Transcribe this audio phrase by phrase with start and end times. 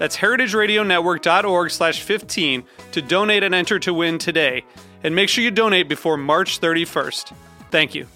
[0.00, 4.64] That's heritageradionetwork.org slash 15 to donate and enter to win today.
[5.04, 7.34] And make sure you donate before March 31st.
[7.70, 8.06] Thank you.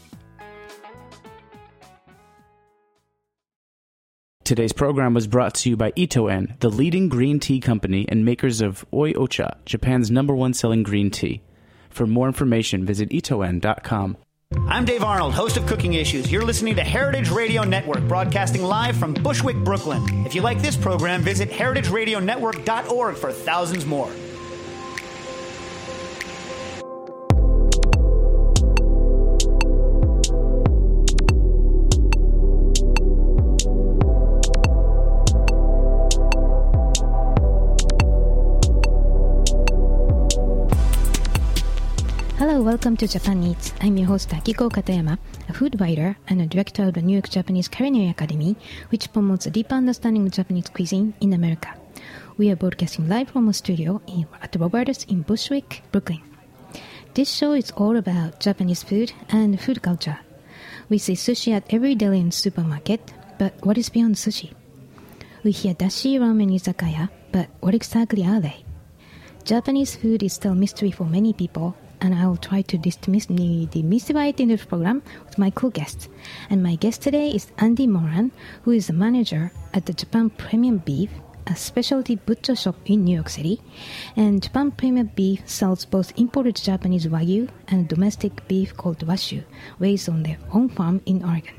[4.45, 8.63] Today's program was brought to you by Itoen, the leading green tea company and makers
[8.63, 11.43] of Oi Ocha, Japan's number one selling green tea.
[11.91, 14.17] For more information, visit itoen.com.
[14.69, 16.31] I'm Dave Arnold, host of Cooking Issues.
[16.31, 20.03] You're listening to Heritage Radio Network, broadcasting live from Bushwick, Brooklyn.
[20.25, 24.11] If you like this program, visit heritageradionetwork.org for thousands more.
[42.85, 43.73] Welcome to Japan Eats.
[43.81, 45.17] I'm your host Akiko Katayama,
[45.49, 48.57] a food writer and a director of the New York Japanese Culinary Academy,
[48.91, 51.73] which promotes a deeper understanding of Japanese cuisine in America.
[52.37, 56.21] We are broadcasting live from a studio in, at Roberta's in Bushwick, Brooklyn.
[57.15, 60.19] This show is all about Japanese food and food culture.
[60.91, 64.53] We see sushi at every deli and supermarket, but what is beyond sushi?
[65.43, 68.63] We hear dashi ramen izakaya, but what exactly are they?
[69.45, 73.27] Japanese food is still a mystery for many people, and I will try to dismiss,
[73.27, 76.11] demystify in this program with my cool guests.
[76.51, 78.31] And my guest today is Andy Moran,
[78.63, 81.09] who is the manager at the Japan Premium Beef,
[81.47, 83.59] a specialty butcher shop in New York City.
[84.17, 89.43] And Japan Premium Beef sells both imported Japanese Wagyu and domestic beef called Washu,
[89.79, 91.55] raised on their own farm in Oregon.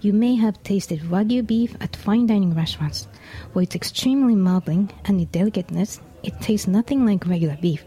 [0.00, 3.08] You may have tasted Wagyu beef at fine dining restaurants.
[3.52, 7.84] For its extremely marbling and its delicateness, it tastes nothing like regular beef.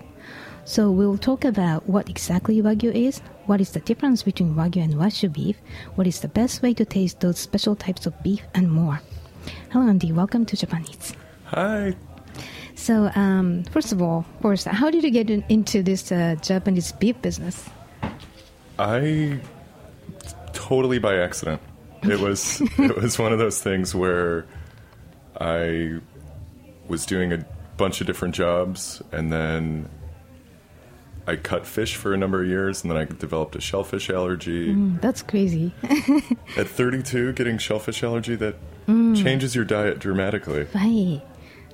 [0.65, 4.93] So we'll talk about what exactly Wagyu is, what is the difference between Wagyu and
[4.93, 5.57] Washu beef,
[5.95, 9.01] what is the best way to taste those special types of beef, and more.
[9.71, 10.13] Hello, Andy.
[10.13, 11.13] Welcome to Japan Eats.
[11.45, 11.95] Hi.
[12.75, 16.93] So, um, first of all, first, how did you get in, into this uh, Japanese
[16.93, 17.69] beef business?
[18.79, 19.41] I
[20.53, 21.61] totally by accident.
[22.03, 24.45] It was it was one of those things where
[25.41, 25.99] I
[26.87, 27.45] was doing a
[27.75, 29.89] bunch of different jobs and then
[31.25, 34.73] I cut fish for a number of years and then I developed a shellfish allergy.
[34.73, 35.73] Mm, that's crazy.
[36.57, 38.55] At 32 getting shellfish allergy that
[38.87, 40.67] changes your diet dramatically.
[40.75, 41.21] right.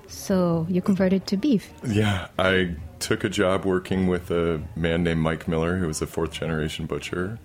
[0.08, 1.72] So you converted to beef.
[1.88, 6.08] Yeah, I took a job working with a man named Mike Miller, who was a
[6.08, 7.38] fourth generation butcher.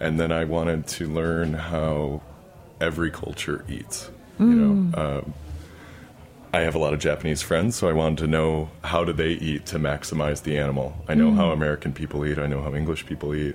[0.00, 2.20] And then I wanted to learn how
[2.80, 4.10] every culture eats.
[4.38, 5.34] You know, um,
[6.52, 9.30] I have a lot of Japanese friends, so I wanted to know how do they
[9.30, 10.96] eat to maximize the animal.
[11.08, 12.38] I know how American people eat.
[12.38, 13.54] I know how English people eat.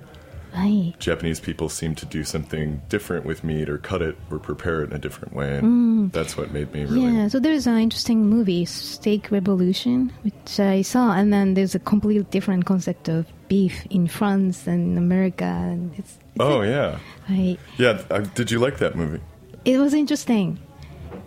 [0.56, 0.94] Right.
[1.00, 4.92] Japanese people seem to do something different with meat, or cut it, or prepare it
[4.92, 5.58] in a different way.
[5.58, 7.12] And that's what made me really.
[7.12, 11.80] Yeah, so there's an interesting movie, Steak Revolution, which I saw, and then there's a
[11.80, 17.58] completely different concept of beef in France and America, and it's, it's Oh yeah, right.
[17.80, 18.04] yeah.
[18.12, 19.22] Uh, did you like that movie?
[19.66, 20.60] It was interesting.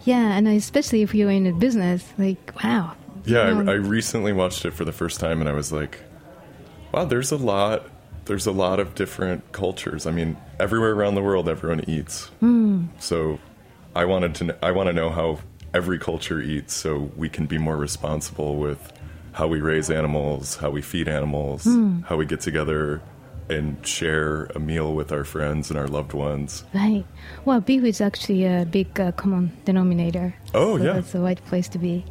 [0.06, 2.94] Yeah, and especially if you're in a business, like wow.
[3.24, 5.98] Yeah, Um, I, I recently watched it for the first time, and I was like,
[6.92, 7.82] "Wow, there's a lot.
[8.24, 10.06] There's a lot of different cultures.
[10.06, 12.30] I mean, everywhere around the world, everyone eats.
[13.00, 13.38] So,
[13.94, 14.56] I wanted to.
[14.64, 15.40] I want to know how
[15.74, 18.92] every culture eats, so we can be more responsible with
[19.32, 21.66] how we raise animals, how we feed animals,
[22.08, 23.02] how we get together
[23.48, 26.64] and share a meal with our friends and our loved ones.
[26.74, 27.04] Right.
[27.44, 30.34] Well, beef is actually a big uh, common denominator.
[30.54, 30.92] Oh, so yeah.
[30.94, 32.04] That's the right place to be.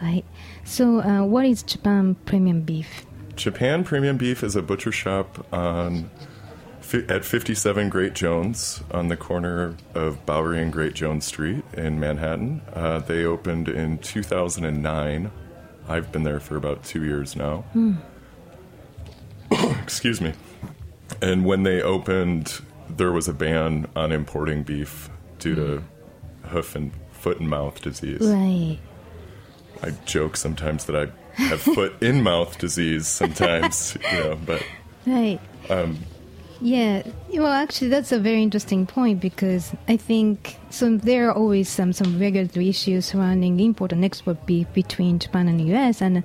[0.00, 0.24] Right.
[0.64, 3.06] So, uh, what is Japan Premium Beef?
[3.36, 6.10] Japan Premium Beef is a butcher shop on
[7.08, 12.60] at 57 Great Jones on the corner of Bowery and Great Jones Street in Manhattan.
[12.74, 15.30] Uh, they opened in 2009.
[15.88, 17.64] I've been there for about two years now.
[19.50, 20.32] Excuse excuse me.
[21.20, 25.82] And when they opened, there was a ban on importing beef due to
[26.48, 28.20] hoof and foot and mouth disease.
[28.20, 28.78] Right.
[29.82, 34.62] I joke sometimes that I have foot in mouth disease sometimes, you know, but
[35.06, 35.40] Right.
[35.70, 35.98] um,
[36.60, 37.02] Yeah.
[37.32, 40.96] Well, actually, that's a very interesting point because I think so.
[40.96, 45.58] There are always some some regulatory issues surrounding import and export beef between Japan and
[45.58, 46.00] the U.S.
[46.00, 46.22] And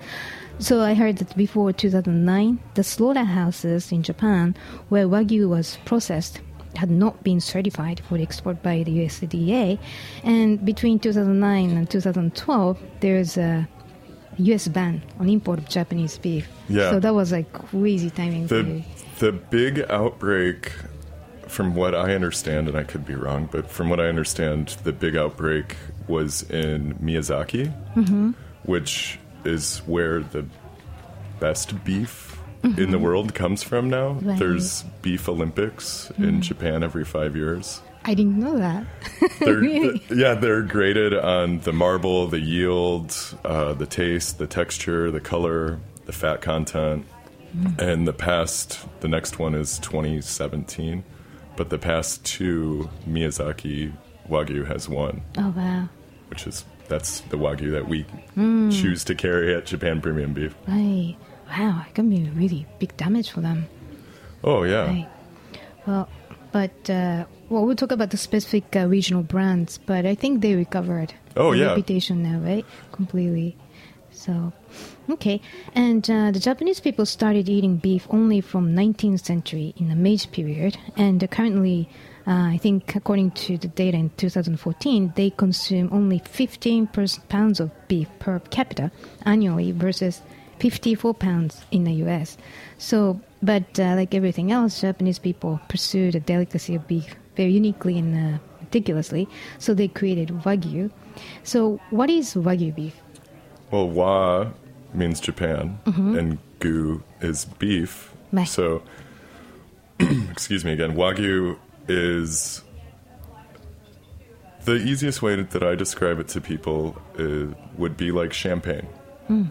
[0.60, 4.56] so I heard that before 2009, the slaughterhouses in Japan
[4.90, 6.40] where wagyu was processed
[6.76, 9.80] had not been certified for export by the USDA.
[10.24, 13.68] And between 2009 and 2012, there's a
[14.38, 14.68] U.S.
[14.68, 16.48] ban on import of Japanese beef.
[16.70, 16.92] Yeah.
[16.92, 18.48] So that was like crazy timing.
[18.48, 18.84] the
[19.20, 20.72] the big outbreak
[21.48, 24.92] from what I understand, and I could be wrong, but from what I understand, the
[24.92, 25.76] big outbreak
[26.08, 28.32] was in Miyazaki, mm-hmm.
[28.64, 30.46] which is where the
[31.40, 33.02] best beef in the mm-hmm.
[33.02, 34.14] world comes from now.
[34.14, 34.40] Right.
[34.40, 36.40] There's beef Olympics in mm-hmm.
[36.42, 37.82] Japan every five years.
[38.06, 38.86] I didn't know that.
[39.40, 40.02] They're, Really?
[40.10, 45.80] yeah, they're graded on the marble, the yield, uh, the taste, the texture, the color,
[46.06, 47.06] the fat content.
[47.56, 47.80] Mm-hmm.
[47.82, 51.04] And the past, the next one is 2017,
[51.56, 53.94] but the past two Miyazaki
[54.30, 55.90] Wagyu has won, Oh wow!
[56.30, 58.06] which is that's the Wagyu that we
[58.72, 60.56] choose to carry at Japan Premium Beef.
[60.68, 61.16] Right.
[61.50, 63.68] Wow, it can be really big damage for them.
[64.44, 65.10] Oh yeah, Right.
[65.86, 66.10] Well,
[66.52, 70.56] but uh, well, we'll talk about the specific uh, regional brands, but I think they
[70.56, 71.14] recovered.
[71.36, 71.68] Oh, yeah.
[71.68, 72.66] reputation now, right?
[72.92, 73.56] Completely.
[74.12, 74.52] So,
[75.10, 75.40] okay.
[75.74, 80.28] And uh, the Japanese people started eating beef only from 19th century in the Meiji
[80.28, 81.90] period, and uh, currently.
[82.28, 87.62] Uh, I think, according to the data in 2014, they consume only 15 pers- pounds
[87.62, 88.92] of beef per capita
[89.26, 90.22] annually versus
[90.60, 92.38] 54 pounds in the US.
[92.78, 97.98] So, but uh, like everything else, Japanese people pursue the delicacy of beef very uniquely
[97.98, 99.30] and uh, meticulously.
[99.58, 100.92] So they created Wagyu.
[101.44, 102.96] So, what is Wagyu beef?
[103.72, 104.48] Well, wa
[104.94, 108.14] means Japan, and gu is beef.
[108.46, 108.82] So,
[110.00, 110.96] excuse me again.
[110.96, 112.64] Wagyu is
[114.66, 118.88] the easiest way that I describe it to people is, would be like champagne.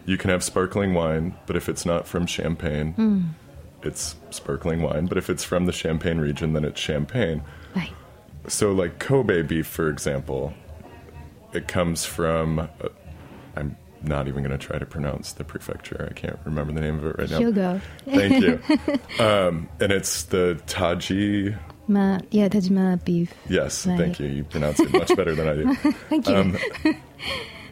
[0.06, 3.34] You can have sparkling wine, but if it's not from Champagne,
[3.82, 5.06] it's sparkling wine.
[5.06, 7.42] But if it's from the Champagne region, then it's champagne.
[7.74, 7.92] Right.
[8.48, 10.54] So, like Kobe beef, for example,
[11.52, 12.60] it comes from.
[12.60, 12.88] Uh,
[13.54, 16.08] I'm not even going to try to pronounce the prefecture.
[16.10, 17.40] I can't remember the name of it right now.
[17.40, 17.80] Hyogo.
[18.04, 18.60] Thank you.
[19.24, 21.54] um, and it's the Taji.
[21.88, 23.32] Ma, yeah, Tajima beef.
[23.48, 23.98] Yes, Right.
[23.98, 24.26] thank you.
[24.26, 25.74] You pronounce it much better than I do.
[26.08, 26.34] Thank you.
[26.34, 26.56] Um,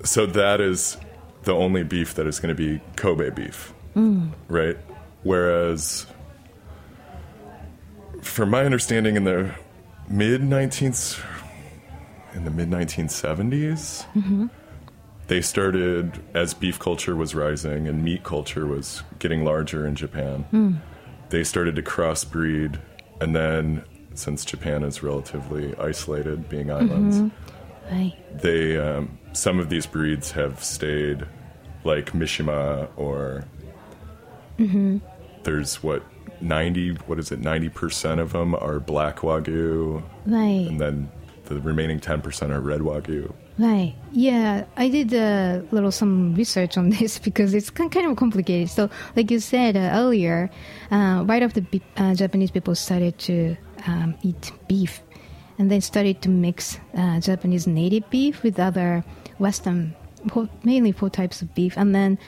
[0.05, 0.97] so that is
[1.43, 4.31] the only beef that is going to be Kobe beef, mm.
[4.49, 4.77] right?
[5.23, 6.07] Whereas,
[8.23, 9.55] from my understanding, in the
[10.09, 11.23] mid nineteenth,
[12.35, 14.47] in the mid nineteen mm-hmm.
[15.27, 20.45] they started as beef culture was rising and meat culture was getting larger in Japan.
[20.53, 20.79] Mm.
[21.31, 22.79] They started to crossbreed,
[23.21, 23.83] and then
[24.15, 27.33] since Japan is relatively isolated, being islands
[27.91, 28.15] right.
[28.43, 31.27] they um, some of these breeds have stayed
[31.85, 33.45] like Mishima or
[35.43, 36.03] there's what
[36.41, 40.67] 90 what is it 90% of them are black wagyu Right.
[40.69, 41.11] and then
[41.47, 43.95] the remaining 10% are red wagyu Right.
[44.11, 48.69] Yeah, I did a little some research on this because it's kin- kind of complicated.
[48.69, 50.51] So, like you said uh, earlier,
[50.91, 51.65] uh, right after
[51.97, 55.01] uh, Japanese people started to um, eat beef,
[55.59, 59.05] and they started to mix uh, Japanese native beef with other
[59.39, 59.95] Western,
[60.63, 62.19] mainly four types of beef, and then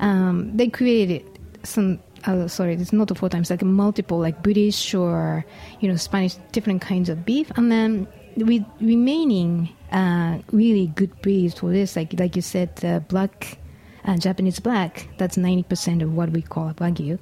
[0.00, 1.24] um, they created
[1.62, 1.98] some.
[2.24, 5.44] Uh, sorry, it's not four times, like multiple, like British or
[5.80, 8.06] you know Spanish, different kinds of beef, and then
[8.36, 13.58] with remaining uh, really good breeds for this, like like you said, uh, black,
[14.04, 15.08] uh, Japanese black.
[15.18, 17.18] That's ninety percent of what we call wagyu,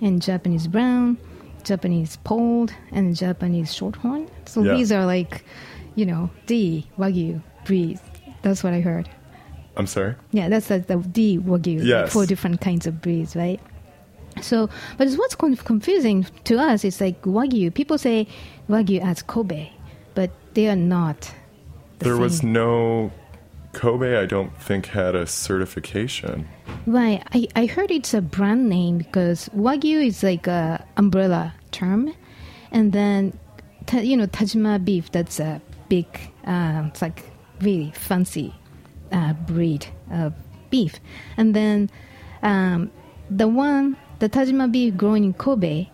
[0.00, 1.18] and Japanese brown,
[1.66, 4.28] Japanese polled, and Japanese shorthorn.
[4.46, 4.74] So Yeah.
[4.76, 5.44] these are like,
[5.96, 8.00] you know, D, wagyu breeds.
[8.42, 9.08] That's what I heard.
[9.78, 11.84] i'm sorry Yeah, that's the, the D wagyu.
[11.84, 13.60] like four different kinds of breeds, right?
[14.40, 14.68] So,
[14.98, 17.72] but what's con- confusing to us is like wagyu.
[17.74, 18.26] People say
[18.70, 19.68] wagyu as Kobe,
[20.14, 21.18] but they are not.
[21.98, 23.10] the there was no
[23.76, 26.48] kobe i don't think had a certification
[26.86, 27.20] Right.
[27.32, 32.14] I, I heard it's a brand name because Wagyu is like a umbrella term.
[32.70, 33.36] And then,
[33.92, 36.06] you know, Tajima beef, that's a big,
[36.44, 37.24] um, it's like
[37.60, 38.54] really fancy
[39.10, 40.32] uh, breed of
[40.70, 41.00] beef.
[41.36, 41.90] And then
[42.42, 42.92] um,
[43.30, 45.88] the one the Tajima beef grown in Kobe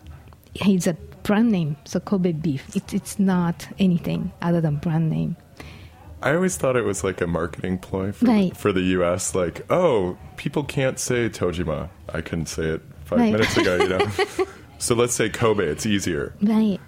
[0.67, 2.77] is a brand name, so Kobe beef.
[2.77, 5.37] It's it's not anything other than brand name.
[6.23, 8.57] I always thought it was like a marketing ploy for, Right.
[8.57, 9.35] for the U.S.
[9.35, 11.89] Like, oh, people can't say Tojima.
[12.09, 13.33] I couldn't say it five Right.
[13.33, 14.07] minutes ago, you know.
[14.79, 15.65] so let's say Kobe.
[15.65, 16.35] It's easier.
[16.43, 16.81] Right.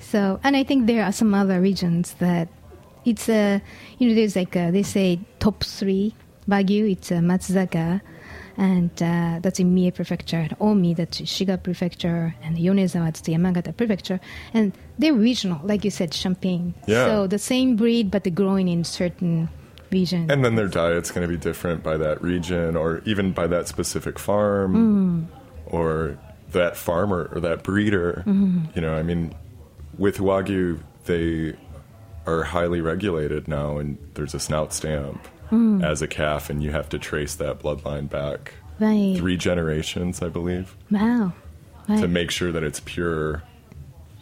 [0.00, 2.48] So, and I think there are some other regions that
[3.04, 3.62] it's a,
[3.98, 6.14] you know, there's like a, they say top three
[6.48, 6.90] Wagyu.
[6.92, 8.00] It's uh, Matsuzaka,
[8.56, 13.34] and uh, that's in Mie Prefecture, and Omi, that's Shiga Prefecture, and Yonezawa, that's the
[13.34, 14.20] Yamagata Prefecture,
[14.54, 16.74] and they're regional, like you said, Champagne.
[16.86, 17.06] Yeah.
[17.06, 19.48] So the same breed, but they're growing in certain
[19.90, 20.30] regions.
[20.30, 23.68] And then their diet's going to be different by that region, or even by that
[23.68, 25.72] specific farm, Mm.
[25.72, 26.18] or
[26.52, 28.24] that farmer or that breeder.
[28.26, 28.66] Mm-hmm.
[28.74, 29.34] You know, I mean,
[29.98, 31.56] with Wagyu, they
[32.26, 35.84] are highly regulated now, and there's a snout stamp Mm.
[35.84, 39.16] as a calf, and you have to trace that bloodline back right.
[39.16, 41.32] three generations, I believe, Wow.
[41.88, 42.00] Right.
[42.00, 43.42] to make sure that it's pure.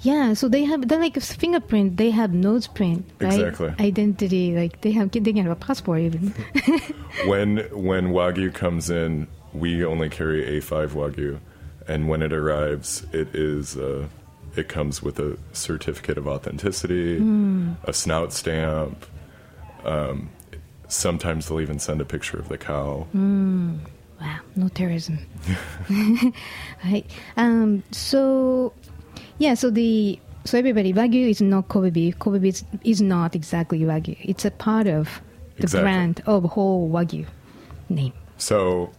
[0.00, 1.96] Yeah, so they have they're like a fingerprint.
[1.96, 3.32] They have nose print, right?
[3.32, 3.74] Exactly.
[3.80, 6.28] Identity, like they have they can have a passport even.
[7.26, 11.40] when when wagyu comes in, we only carry A5 wagyu,
[11.88, 14.06] and when it arrives, it is uh,
[14.54, 17.16] it comes with a certificate of authenticity,
[17.84, 19.04] a snout stamp.
[19.84, 20.30] Um,
[20.88, 23.06] sometimes they'll even send a picture of the cow.
[23.14, 25.18] wow, no terrorism.
[26.84, 27.06] right.
[27.36, 27.82] Um.
[27.90, 28.72] So,
[29.38, 29.54] yeah.
[29.54, 32.18] So the so everybody wagyu is not Kobe beef.
[32.18, 34.16] Kobe beef is, is not exactly wagyu.
[34.22, 35.20] It's a part of
[35.56, 35.82] the Exactly.
[35.84, 37.26] brand of whole wagyu
[37.88, 38.12] name.
[38.38, 38.90] So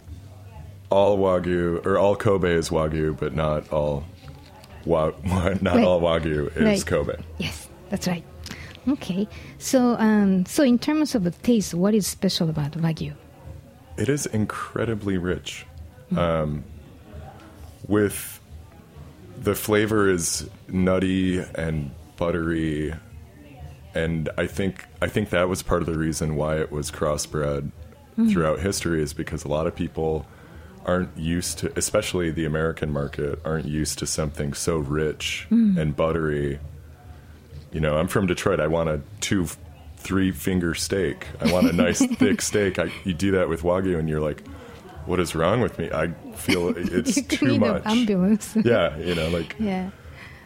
[0.89, 4.03] all wagyu or all Kobe is wagyu, but not all
[4.86, 5.84] wa- not Right.
[5.86, 6.86] all wagyu is Right.
[6.86, 7.15] Kobe.
[7.38, 8.24] Yes, that's right.
[8.89, 9.27] Okay.
[9.58, 10.46] So um.
[10.46, 13.13] So in terms of the taste, what is special about wagyu?
[13.98, 15.65] It is incredibly rich.
[16.17, 16.63] Um,
[17.88, 18.39] with
[19.38, 22.93] the flavor is nutty and buttery,
[23.93, 27.72] and I think I think that was part of the reason why it was crossbred
[28.27, 30.25] throughout history is because a lot of people
[30.86, 36.60] aren't used to, especially the American market, aren't used to something so rich and buttery.
[37.72, 38.60] You know, I'm from Detroit.
[38.60, 39.48] I want a two,
[39.98, 41.28] three finger steak.
[41.40, 42.80] I want a nice thick steak.
[42.80, 44.48] I, you do that with wagyu, and you're like,
[45.06, 45.92] "What is wrong with me?
[45.92, 48.56] I feel it's you too need much." an ambulance.
[48.64, 49.92] Yeah, you know, like yeah.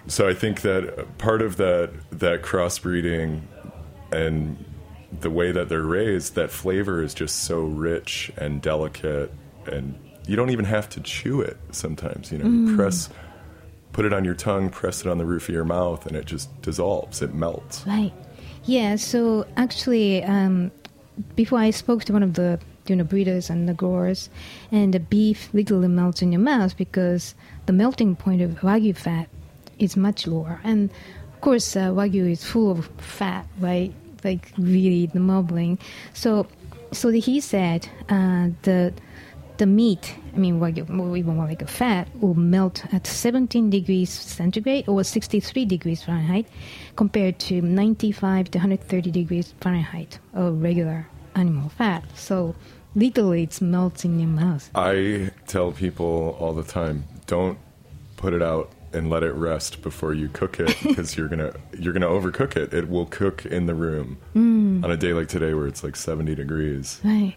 [0.08, 0.27] so.
[0.27, 3.42] I think that part of that that crossbreeding
[4.12, 4.63] and
[5.22, 9.32] the way that they're raised, that flavor is just so rich and delicate,
[9.65, 11.58] and you don't even have to chew it.
[11.72, 12.75] Sometimes, you know, you mm.
[12.75, 13.10] press,
[13.93, 16.25] put it on your tongue, press it on the roof of your mouth, and it
[16.25, 17.21] just dissolves.
[17.21, 17.85] It melts.
[17.88, 18.12] Right.
[18.65, 18.97] Yeah.
[18.97, 20.71] So actually, um,
[21.35, 24.29] before I spoke to one of the you know breeders and the growers,
[24.71, 27.35] and the beef literally melts in your mouth because
[27.65, 29.29] the melting point of wagyu fat
[29.79, 30.89] is much lower, and
[31.33, 33.93] of course uh, wagyu is full of fat, right?
[34.23, 35.79] Like really the marbling.
[36.13, 36.47] So,
[36.91, 38.93] so he said uh, the
[39.57, 44.09] the meat, I mean, or even more like a fat, will melt at 17 degrees
[44.09, 46.47] centigrade or 63 degrees Fahrenheit,
[46.95, 52.03] compared to 95 to 130 degrees Fahrenheit of regular animal fat.
[52.15, 52.55] So,
[52.95, 54.69] literally, it's melting in your mouth.
[54.75, 57.57] I tell people all the time, don't
[58.17, 61.93] put it out and let it rest before you cook it because you're gonna you're
[61.93, 62.73] gonna overcook it.
[62.73, 64.83] It will cook in the room mm.
[64.83, 67.01] on a day like today where it's like 70 degrees.
[67.03, 67.35] Right.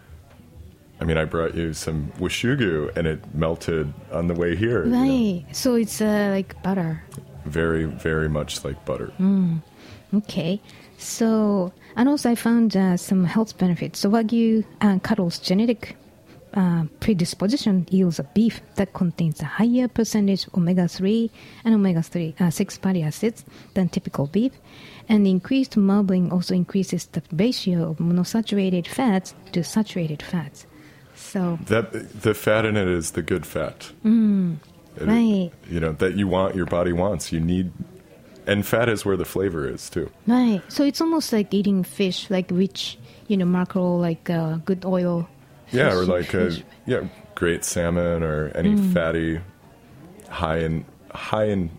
[1.01, 4.85] I mean, I brought you some wishugu and it melted on the way here.
[4.85, 5.01] you know.
[5.01, 5.45] Right.
[5.55, 7.03] So, it's uh, like butter.
[7.45, 9.13] Very, very much like butter.
[10.15, 10.61] Okay.
[10.99, 13.99] So, and also I found uh, some health benefits.
[13.99, 15.97] So, Wagyu uh, cattle's genetic
[16.55, 21.31] uh, predisposition yields a beef that contains a higher percentage of omega 3
[21.65, 24.53] and omega 3 uh, 6 fatty acids than typical beef.
[25.09, 30.67] And increased marbling also increases the ratio of monosaturated fats to saturated fats.
[31.17, 33.91] So, That the fat in it is the good fat.
[34.05, 34.57] It- Mm.
[35.01, 37.33] right, You know that you want, your body wants.
[37.33, 37.73] You need,
[38.47, 40.11] and fat is where the flavor is too.
[40.27, 40.61] right.
[40.69, 45.29] So, it's almost like eating fish, like rich, you know, mackerel, like uh, good oil.
[45.73, 46.53] Yeah, or like a
[46.87, 48.93] yeah, great salmon or any Mm.
[48.95, 49.41] fatty,
[50.29, 51.71] high in high in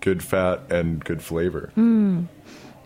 [0.00, 1.72] good fat and good flavor.
[1.76, 2.26] Mm.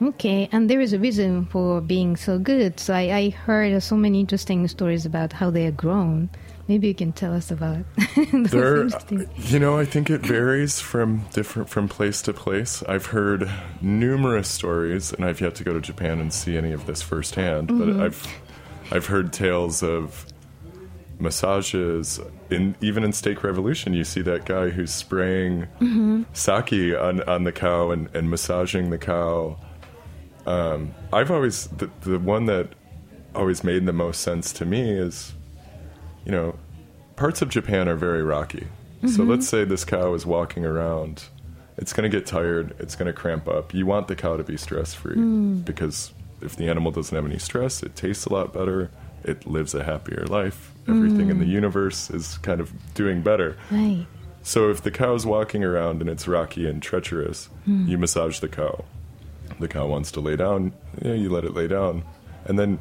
[0.00, 2.78] Okay, and there is a reason for being so good.
[2.78, 6.28] So I, I heard so many interesting stories about how they are grown.
[6.68, 7.84] Maybe you can tell us about
[8.32, 8.88] There,
[9.36, 12.82] you know, I think it varies from different from place to place.
[12.88, 13.48] I've heard
[13.80, 17.68] numerous stories, and I've yet to go to Japan and see any of this firsthand.
[17.68, 17.98] Mm-hmm.
[17.98, 18.26] But I've
[18.90, 20.26] I've heard tales of
[21.18, 22.20] massages.
[22.50, 25.66] In even in Steak Revolution, you see that guy who's spraying
[26.32, 29.56] sake on, on the cow and, and massaging the cow.
[30.46, 32.68] Um, I've always the, the one that
[33.34, 35.34] always made the most sense to me is,
[36.24, 36.56] you know,
[37.16, 38.68] parts of Japan are very rocky.
[39.02, 39.30] So mm-hmm.
[39.30, 41.24] let's say this cow is walking around,
[41.76, 43.74] it's going to get tired, it's going to cramp up.
[43.74, 45.64] You want the cow to be stress free mm.
[45.64, 48.90] because if the animal doesn't have any stress, it tastes a lot better,
[49.22, 50.72] it lives a happier life.
[50.88, 51.50] Everything in the mm.
[51.50, 53.56] universe is kind of doing better.
[53.70, 54.06] はい。
[54.42, 57.88] So if the cow's walking around and it's rocky and treacherous, mm.
[57.88, 58.84] you massage the cow.
[59.58, 60.72] The cow wants to lay down,
[61.02, 62.04] yeah, you let it lay down.
[62.44, 62.78] And then,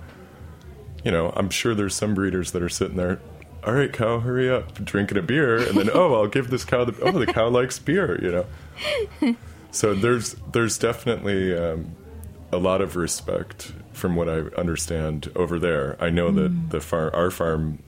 [1.03, 3.19] you know, I'm sure there's some breeders that are sitting there,
[3.63, 6.85] all right, cow, hurry up, drinking a beer, and then, oh, I'll give this cow
[6.85, 9.35] the, oh, the cow likes beer, you know.
[9.71, 11.95] So there's there's definitely um,
[12.51, 15.97] a lot of respect from what I understand over there.
[15.99, 17.79] I know that the far, our farm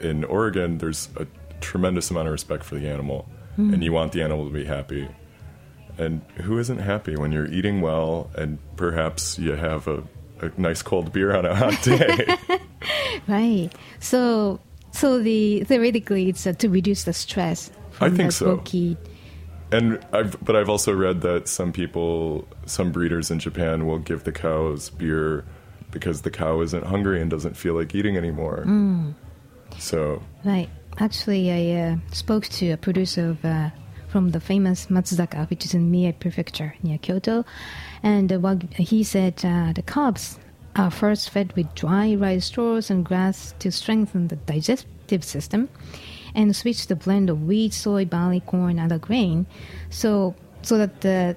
[0.00, 1.26] in Oregon, there's a
[1.60, 5.08] tremendous amount of respect for the animal, and you want the animal to be happy.
[5.98, 10.02] And who isn't happy when you're eating well and perhaps you have a,
[10.40, 12.36] a nice cold beer on a hot day?
[13.28, 13.70] Right.
[14.00, 14.58] So,
[14.90, 17.70] so the theoretically, it's uh, to reduce the stress.
[18.00, 18.60] I think so.
[19.70, 24.24] and I've but I've also read that some people, some breeders in Japan will give
[24.24, 25.44] the cows beer
[25.90, 28.64] because the cow isn't hungry and doesn't feel like eating anymore.
[29.78, 30.68] So Right.
[30.98, 33.70] Actually, I uh, spoke to a producer of, uh,
[34.12, 37.46] from the famous Matsuzaka, which is in Mie Prefecture near Kyoto,
[38.02, 40.38] and uh, he said uh, the calves
[40.76, 45.70] are first fed with dry rice straws and grass to strengthen the digestive system,
[46.34, 49.46] and switch to blend of wheat, soy, barley, corn, other grain,
[49.88, 51.34] so so that the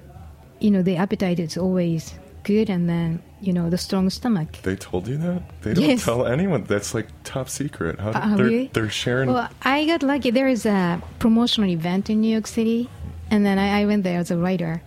[0.60, 2.18] you know the appetite is always
[2.52, 3.08] good, and then
[3.46, 4.48] you know the strong stomach.
[4.62, 6.04] they told you that they don't Yes.
[6.04, 6.62] tell anyone.
[6.64, 7.98] That's like top secret.
[8.04, 8.70] How Uh, they're really?
[8.74, 9.26] they're sharing.
[9.32, 10.30] Well, I got lucky.
[10.30, 12.88] There is a promotional event in New York City,
[13.32, 14.80] and then I, I went there as a writer.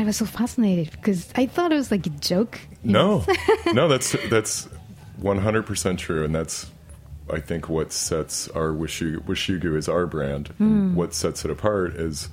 [0.00, 2.54] I was so fascinated because I thought it was like a joke.
[2.84, 3.24] no,
[3.78, 4.68] no, that's that's
[5.18, 6.70] one hundred percent true, and that's
[7.28, 10.48] I think what sets our Wishu, Wishugu is our brand.
[10.58, 10.94] Hmm.
[10.94, 12.28] What sets it apart is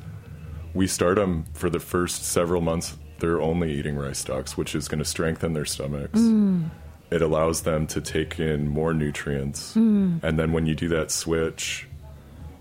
[0.74, 2.96] we start them for the first several months.
[3.20, 6.20] They're only eating rice stalks, which is going to strengthen their stomachs.
[6.20, 6.66] Hmm.
[7.10, 10.18] It allows them to take in more nutrients, Hmm.
[10.24, 11.88] and then when you do that switch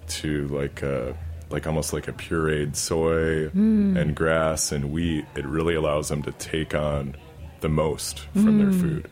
[0.08, 1.16] to like a,
[1.50, 3.96] like almost like a pureed soy Hmm.
[3.96, 7.16] and grass and wheat, it really allows them to take on
[7.60, 8.80] the most from their Hmm.
[8.80, 9.10] food.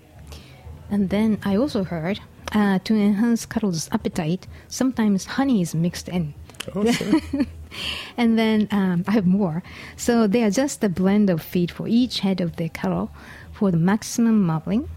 [0.90, 2.20] And then I also heard
[2.52, 6.34] uh, to enhance cattle's appetite, sometimes honey is mixed in.
[6.74, 7.20] Oh, sure.
[8.16, 9.62] And then um, I have more.
[9.96, 13.10] So they adjust the blend of feed for each head of the cattle
[13.52, 14.88] for the maximum marbling,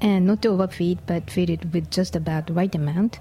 [0.00, 3.18] and not to overfeed, but feed it with just about the right amount.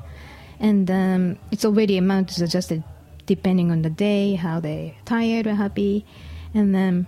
[0.59, 2.83] And um, it's already amount is adjusted
[3.25, 6.05] depending on the day, how they're tired or happy,
[6.53, 7.07] and then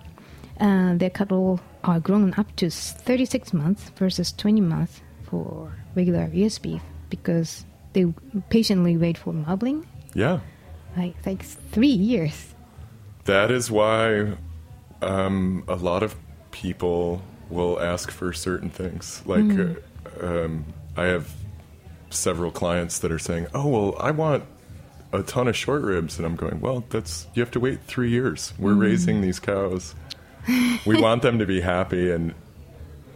[0.60, 6.58] uh, their cattle are grown up to 36 months versus 20 months for regular US
[6.58, 8.04] beef because they
[8.50, 10.40] patiently wait for marbling, yeah.
[10.96, 12.54] Like like three years.
[13.24, 14.32] That is why
[15.02, 16.14] um, a lot of
[16.50, 19.22] people will ask for certain things.
[19.26, 19.76] Like, Mm.
[20.22, 20.64] uh, um,
[20.96, 21.30] I have
[22.10, 24.44] several clients that are saying, "Oh, well, I want
[25.12, 28.10] a ton of short ribs," and I'm going, "Well, that's you have to wait three
[28.10, 28.52] years.
[28.58, 28.80] We're Mm.
[28.80, 29.94] raising these cows.
[30.86, 32.34] we want them to be happy and."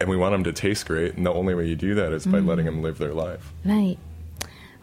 [0.01, 2.27] And we want them to taste great, and the only way you do that is
[2.27, 2.49] by Mm.
[2.49, 3.53] letting them live their life.
[3.65, 3.97] Right.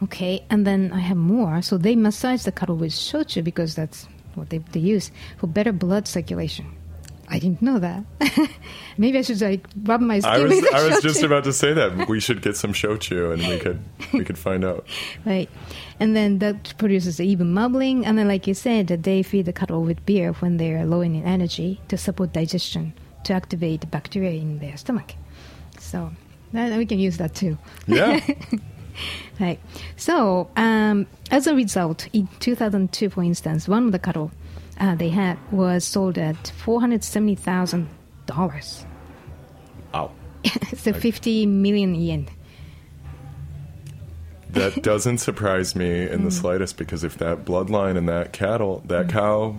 [0.04, 1.62] Okay, and then I have more.
[1.62, 5.72] So they massage the cattle with shochu because that's what they, they use for better
[5.72, 6.66] blood circulation.
[7.32, 8.04] I didn't know that.
[8.98, 11.72] Maybe I should like rub my skin I was I was just about to say
[11.72, 13.80] that we should get some shochu, and we could
[14.12, 14.86] we could find out.
[15.26, 15.50] Right.
[16.00, 18.06] And then that produces even marbling.
[18.06, 20.86] And then, like you said, that they feed the cattle with beer when they are
[20.86, 25.14] low in energy to support digestion, to activate the bacteria in their stomach.
[25.80, 26.12] So
[26.52, 27.58] that, we can use that too.
[27.88, 28.20] Yeah.
[29.42, 29.60] Right.
[29.98, 34.30] So, um, as a result, in 2002, for instance, one of the cattle
[34.80, 38.86] uh, they had was sold at $470,000.
[39.96, 40.12] Ow.
[40.78, 42.30] so 50 million yen.
[44.52, 49.10] That doesn't surprise me in the slightest because if that bloodline and that cattle, that
[49.10, 49.56] cow,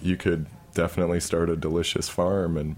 [0.00, 2.76] you could definitely start a delicious farm and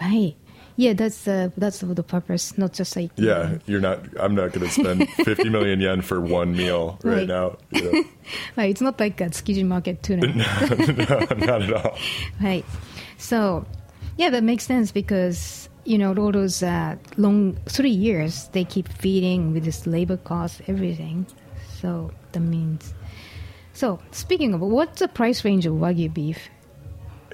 [0.00, 0.34] Right.
[0.80, 4.64] Yeah, that's uh, that's the purpose, not just like yeah, you're not I'm not going
[4.66, 7.28] to spend 50 million yen for one meal right, Right.
[7.28, 7.58] now.
[7.70, 8.04] You know?
[8.56, 10.26] Right, it's not like a Tsukiji market tuna.
[10.32, 11.98] no, not at all.
[12.40, 12.64] right.
[13.18, 13.66] So,
[14.16, 18.88] yeah, that makes sense because you know, all those uh, long three years they keep
[18.88, 21.26] feeding with this labor cost, everything.
[21.80, 22.94] So that means.
[23.74, 26.48] So speaking of, what's the price range of wagyu beef?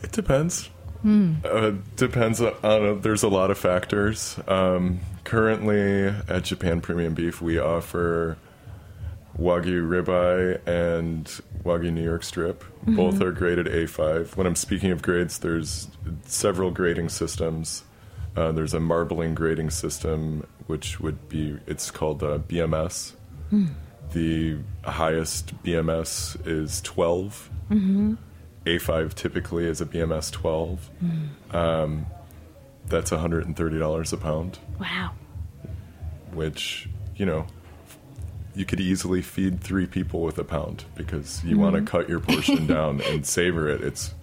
[0.03, 0.69] It depends.
[1.45, 2.55] Uh, depends on.
[2.63, 4.39] Uh, there's a lot of factors.
[4.49, 8.37] Um, currently, at Japan Premium Beef, we offer
[9.39, 11.27] Wagyu ribeye and
[11.65, 12.65] Wagyu New York strip.
[12.87, 14.37] Both are graded A5.
[14.37, 15.89] When I'm speaking of grades, there's
[16.25, 17.83] several grading systems.
[18.37, 23.13] Uh, there's a marbling grading system, which would be it's called uh, BMS.
[24.13, 27.51] The highest BMS is 12.
[28.67, 30.91] A5 typically is a BMS 12.
[31.01, 31.57] Hmm.
[31.57, 32.07] Um,
[32.87, 35.13] that's $130 a pound, Wow.
[36.33, 37.47] which, you know,
[38.55, 41.87] you could easily feed three people with a pound because you want to hmm.
[41.87, 43.83] cut your portion down and savor it.
[43.83, 44.15] It's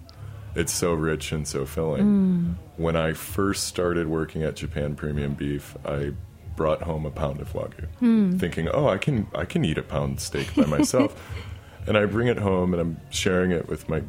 [0.56, 2.02] it's so rich and so filling.
[2.02, 2.52] Hmm.
[2.76, 6.12] When I first started working at Japan Premium Beef, I
[6.54, 10.20] brought home a pound of wagyu, thinking, "Oh, I can I can eat a pound
[10.20, 11.14] steak by myself."
[11.86, 14.02] and I bring it home and I'm sharing it with my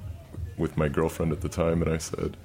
[0.57, 2.37] with my girlfriend at the time, and I said,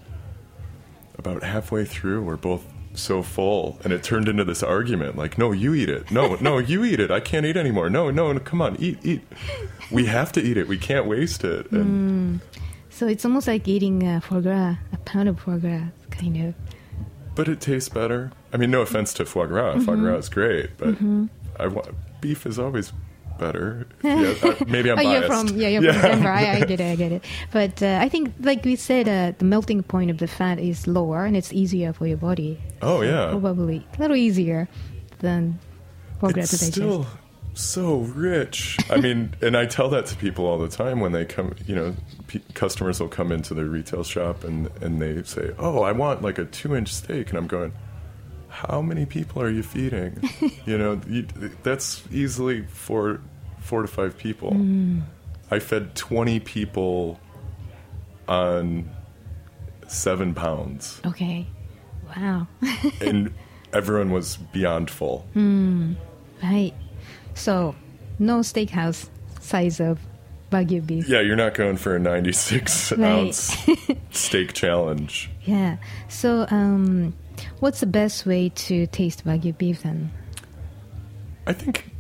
[1.19, 5.17] about halfway through, we're both so full, and it turned into this argument.
[5.17, 6.11] Like, no, you eat it.
[6.11, 7.11] No, no, you eat it.
[7.11, 7.89] I can't eat anymore.
[7.91, 9.23] No, no, no come on, eat, eat.
[9.91, 10.67] We have to eat it.
[10.67, 11.71] We can't waste it.
[11.71, 12.41] And,
[12.91, 16.55] So it's almost like eating uh, foie gras, a pound of foie gras, kind of.
[17.35, 18.33] But it tastes better.
[18.53, 19.81] I mean, no offense to foie gras.
[19.85, 20.97] Foie gras is great, but
[21.59, 22.93] I want beef is always
[23.41, 23.87] better.
[24.05, 25.11] Yeah, I- maybe I'm oh, biased.
[25.13, 26.29] you're from yeah, you're from Denver.
[26.29, 27.25] I, I get it, I get it.
[27.53, 30.87] But uh, I think, like we said, uh, the melting point of the fat is
[30.87, 32.61] lower, and it's easier for your body.
[32.83, 33.31] Oh, So yeah.
[33.31, 34.69] probably a little easier
[35.19, 35.59] than
[36.23, 37.07] it's still
[37.55, 38.77] so rich.
[38.91, 41.55] I mean, and I tell that to people all the time when they come.
[41.67, 41.97] You know,
[42.29, 46.23] pe- customers will come into the retail shop and and they say, "Oh, I want
[46.23, 47.73] like a two-inch steak," and I'm going.
[48.69, 50.23] How many people are you feeding?
[50.67, 51.27] you know, you,
[51.63, 53.21] that's easily four,
[53.59, 54.53] four to five people.
[54.53, 55.03] Mm.
[55.51, 57.19] I fed twenty people
[58.29, 58.89] on
[59.89, 61.47] seven pounds, Okay.
[62.17, 62.47] Wow.
[63.01, 63.33] and
[63.73, 65.27] everyone was beyond full.
[65.35, 66.73] right.
[67.35, 67.75] So,
[68.19, 69.09] no steakhouse
[69.41, 69.99] size of
[70.53, 71.09] wagyu beef.
[71.09, 73.01] Yeah, you're not going for a 96 Right.
[73.05, 73.57] ounce
[74.11, 75.31] steak challenge.
[75.45, 75.79] Yeah.
[76.09, 77.15] So, um,
[77.61, 80.11] what's the best way to taste wagyu beef then?
[81.47, 81.91] I think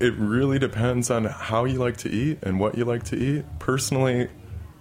[0.00, 3.44] it really depends on how you like to eat and what you like to eat.
[3.58, 4.28] Personally,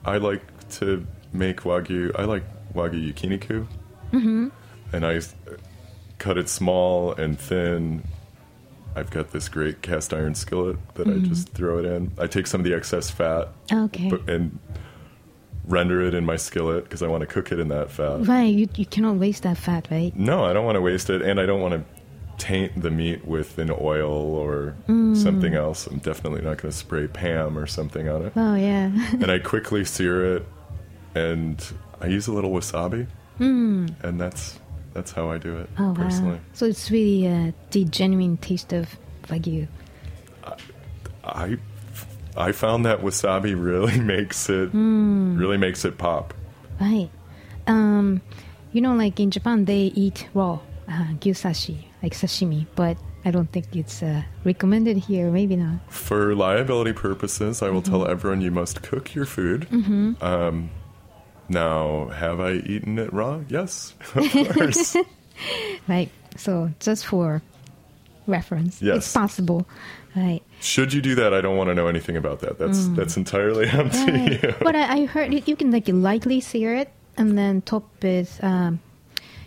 [0.06, 2.12] I like to make wagyu.
[2.18, 3.68] I like wagyu yakiniku,
[4.12, 4.50] mm-hmm.
[4.94, 5.22] and I
[6.18, 8.04] cut it small and thin.
[8.96, 12.12] I've got this great cast iron skillet that I just throw it in.
[12.18, 14.10] I take some of the excess fat Okay.
[14.10, 14.58] but, and
[15.68, 18.26] render it in my skillet because I want to cook it in that fat.
[18.28, 18.44] right.
[18.54, 20.16] You you cannot waste that fat, right?
[20.16, 21.84] No, I don't want to waste it, and I don't want to
[22.44, 24.76] taint the meat with an oil or
[25.16, 25.88] something else.
[25.88, 28.34] I'm definitely not going to spray Pam or something on it.
[28.36, 28.92] Oh yeah.
[29.12, 30.46] and I quickly sear it,
[31.16, 31.64] and
[32.00, 33.08] I use a little wasabi,
[33.40, 34.60] and that's
[34.94, 36.36] that's how I do it Oh personally.
[36.38, 36.42] wow.
[36.54, 39.68] So it's really uh, the genuine taste of wagyu.
[40.44, 40.56] I
[41.24, 41.58] I
[42.52, 46.34] found that wasabi really makes it really makes it pop.
[46.80, 47.10] Right.
[47.68, 48.22] Um,
[48.72, 53.52] you know, like in Japan, they eat raw uh, gyusashi, like sashimi, but I don't
[53.52, 55.32] think it's uh, recommended here.
[55.32, 55.80] Maybe not.
[55.92, 59.68] For liability purposes, I will tell everyone you must cook your food.
[60.22, 60.70] Um,
[61.50, 63.42] now, have I eaten it raw?
[63.50, 64.96] Yes, of course.
[65.88, 66.10] Right.
[66.36, 67.42] So just for
[68.26, 68.98] reference, Yes.
[69.06, 69.68] it's possible.
[70.18, 70.42] Right.
[70.62, 71.32] Should you do that?
[71.32, 72.58] I don't want to know anything about that.
[72.58, 74.44] That's that's entirely up to right.
[74.44, 74.56] you.
[74.62, 78.28] but I, I heard it, you can like lightly sear it and then top it.
[78.42, 78.80] Um,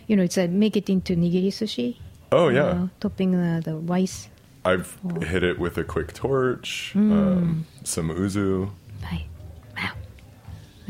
[0.07, 1.97] you know, it's a make it into nigiri sushi.
[2.31, 4.29] Oh yeah, know, topping the, the rice.
[4.63, 8.71] I've hit it with a quick torch, um, some yuzu.
[9.03, 9.25] Right.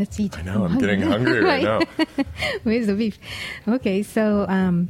[0.01, 0.35] Let's eat.
[0.35, 1.79] I know I'm getting hungry right now.
[2.63, 3.19] Where's the beef?
[3.67, 4.89] Okay, so um,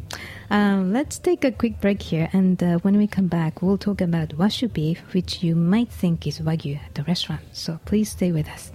[0.49, 3.99] um, let's take a quick break here, and uh, when we come back, we'll talk
[3.99, 7.41] about washu beef, which you might think is wagyu at the restaurant.
[7.51, 8.71] So please stay with us.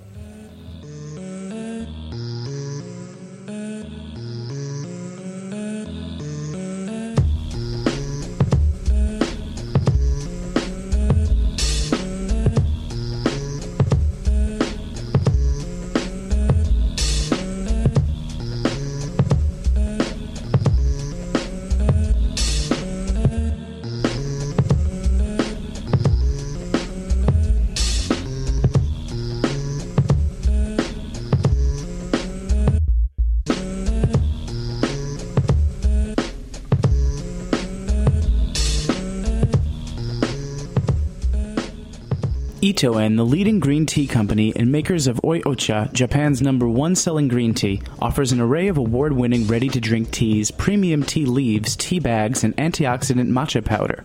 [42.67, 47.29] Itoen, the leading green tea company and makers of Oi Ocha, Japan's number one selling
[47.29, 51.77] green tea, offers an array of award winning ready to drink teas, premium tea leaves,
[51.77, 54.05] tea bags, and antioxidant matcha powder.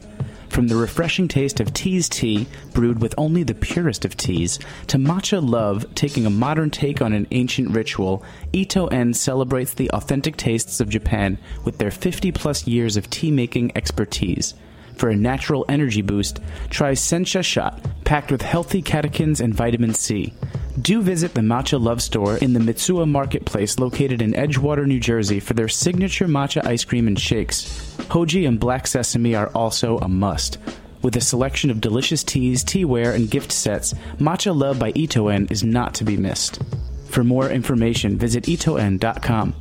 [0.50, 5.00] From the refreshing taste of tea's tea, brewed with only the purest of teas, to
[5.00, 10.38] matcha love, taking a modern take on an ancient ritual, Ito En celebrates the authentic
[10.38, 14.54] tastes of Japan with their 50 plus years of tea making expertise.
[14.96, 20.34] For a natural energy boost, try Sencha Shot, packed with healthy catechins and vitamin C.
[20.82, 25.40] Do visit the Matcha Love Store in the Mitsuwa Marketplace located in Edgewater, New Jersey
[25.40, 27.64] for their signature matcha ice cream and shakes.
[28.10, 30.58] Hoji and black sesame are also a must.
[31.02, 35.64] With a selection of delicious teas, teaware, and gift sets, Matcha Love by Itoen is
[35.64, 36.62] not to be missed.
[37.10, 39.56] For more information, visit itoen.com.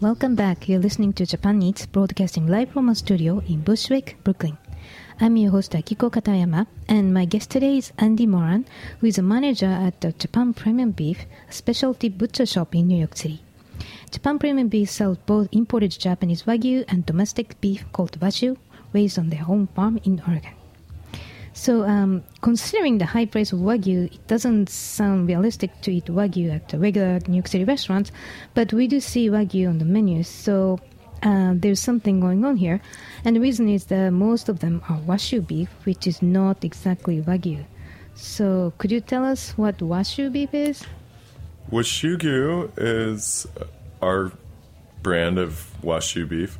[0.00, 0.68] Welcome back.
[0.68, 4.56] You're listening to Japan Eats, broadcasting live from a studio in Bushwick, Brooklyn.
[5.20, 8.64] I'm your host Akiko Katayama, and my guest today is Andy Moran,
[9.00, 12.96] who is a manager at the Japan Premium Beef, a specialty butcher shop in New
[12.96, 13.42] York City.
[14.12, 18.56] Japan Premium Beef sells both imported Japanese Wagyu and domestic beef called Wagyu,
[18.92, 20.57] raised on their home farm in Oregon.
[21.58, 26.54] So, um, considering the high price of Wagyu, it doesn't sound realistic to eat Wagyu
[26.54, 28.12] at the regular New York City restaurants,
[28.54, 30.78] but we do see Wagyu on the menus, so
[31.24, 32.80] uh, there's something going on here.
[33.24, 37.20] And the reason is that most of them are Washu beef, which is not exactly
[37.22, 37.64] Wagyu.
[38.14, 40.84] So, could you tell us what Washu beef is?
[41.72, 43.48] Washugu is
[44.00, 44.30] our
[45.02, 46.56] brand of Washu beef.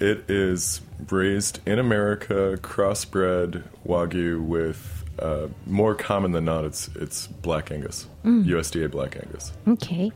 [0.00, 0.80] It is
[1.10, 6.64] raised in America, crossbred Wagyu with uh, more common than not.
[6.64, 9.52] It's it's Black Angus, USDA Black Angus.
[9.68, 10.10] Okay.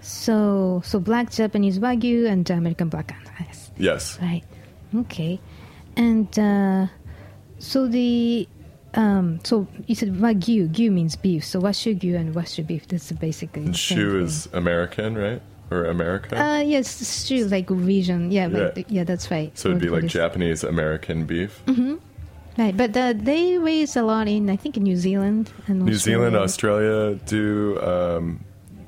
[0.00, 3.70] So, so black Japanese Wagyu and American Black Angus.
[3.76, 4.44] Yes, Right.
[4.94, 5.40] Okay.
[5.96, 6.86] And uh,
[7.58, 8.48] so the
[8.94, 10.68] um, so you said wagyu.
[10.68, 11.44] Gyu means beef.
[11.44, 12.86] So washu gyu and washu beef.
[12.88, 14.22] That's basically the and same Shu thing.
[14.24, 15.42] is American, right?
[15.70, 16.40] Or America?
[16.40, 17.44] Uh, yes, it's true.
[17.44, 18.30] Like region.
[18.32, 18.70] Yeah, Yeah.
[18.74, 19.56] But, yeah, that's right.
[19.58, 21.62] so it'd be like Japanese American beef.
[21.66, 21.96] Mm-hmm.
[22.56, 25.94] Right, but uh, they raise a lot in I think in New Zealand and New
[25.94, 27.14] Zealand, Australia.
[27.14, 27.80] Australia do.
[27.80, 28.44] Um,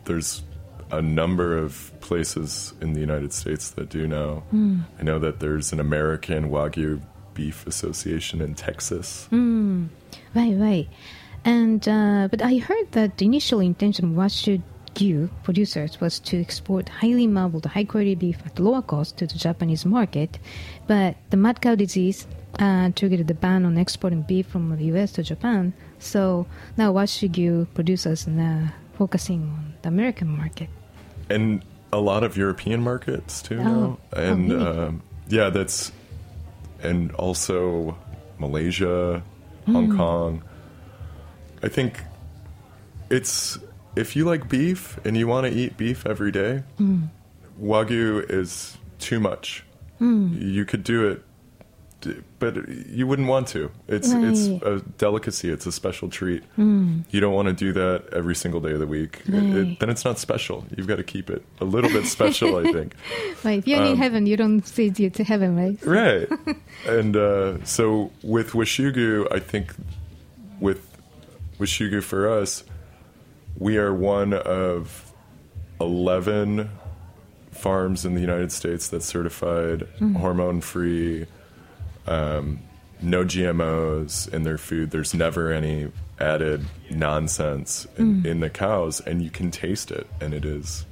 [0.07, 0.43] there's
[0.91, 4.43] a number of places in the United States that do now.
[4.51, 4.81] Hmm.
[4.99, 7.01] I know that there's an American Wagyu
[7.35, 9.27] Beef Association in Texas.
[9.31, 9.87] Hmm.
[10.35, 10.89] Right, right.
[11.45, 14.63] And uh, but I heard that the initial intention was Washu
[14.95, 19.39] Gyu producers was to export highly marbled, high quality beef at lower cost to the
[19.39, 20.39] Japanese market,
[20.87, 22.27] but the mad cow disease
[22.59, 25.13] uh, triggered the ban on exporting beef from the U.S.
[25.13, 25.73] to Japan.
[25.99, 30.69] So now Washu Gyu producers are now focusing on the American market.
[31.31, 33.63] and a lot of European markets too Oh.
[33.65, 33.99] now.
[34.13, 34.67] Oh, And really?
[34.67, 35.91] um, yeah, that's
[36.83, 37.97] and also
[38.39, 39.23] Malaysia,
[39.67, 39.73] Hmm.
[39.75, 40.43] Hong Kong.
[41.63, 42.01] I think
[43.11, 43.59] it's
[43.97, 47.05] if you like beef and you want to eat beef every day, Hmm.
[47.61, 49.65] Wagyu is too much.
[49.99, 50.35] Hmm.
[50.39, 51.23] You could do it,
[52.39, 52.57] but
[52.89, 53.71] you wouldn't want to.
[53.87, 55.51] It's it's a delicacy.
[55.51, 56.43] It's a special treat.
[56.57, 59.21] You don't want to do that every single day of the week.
[59.27, 59.73] It- it- Hmm.
[59.79, 60.65] Then it's not special.
[60.75, 62.95] You've got to keep it a little bit special, I think.
[63.45, 65.79] Right, if you're in Um, heaven, you don't send you to heaven, right?
[65.99, 66.29] Right.
[66.87, 69.75] and uh, so with Wishugu, I think
[70.61, 70.81] with
[71.59, 72.65] Wishugu for us,
[73.61, 75.13] we are one of
[75.81, 76.69] 11
[77.53, 81.27] farms in the United States that's certified hormone free,
[82.07, 82.59] um,
[83.01, 84.91] no GMOs in their food.
[84.91, 90.35] There's never any added nonsense in, in the cows, and you can taste it, and
[90.35, 90.87] it is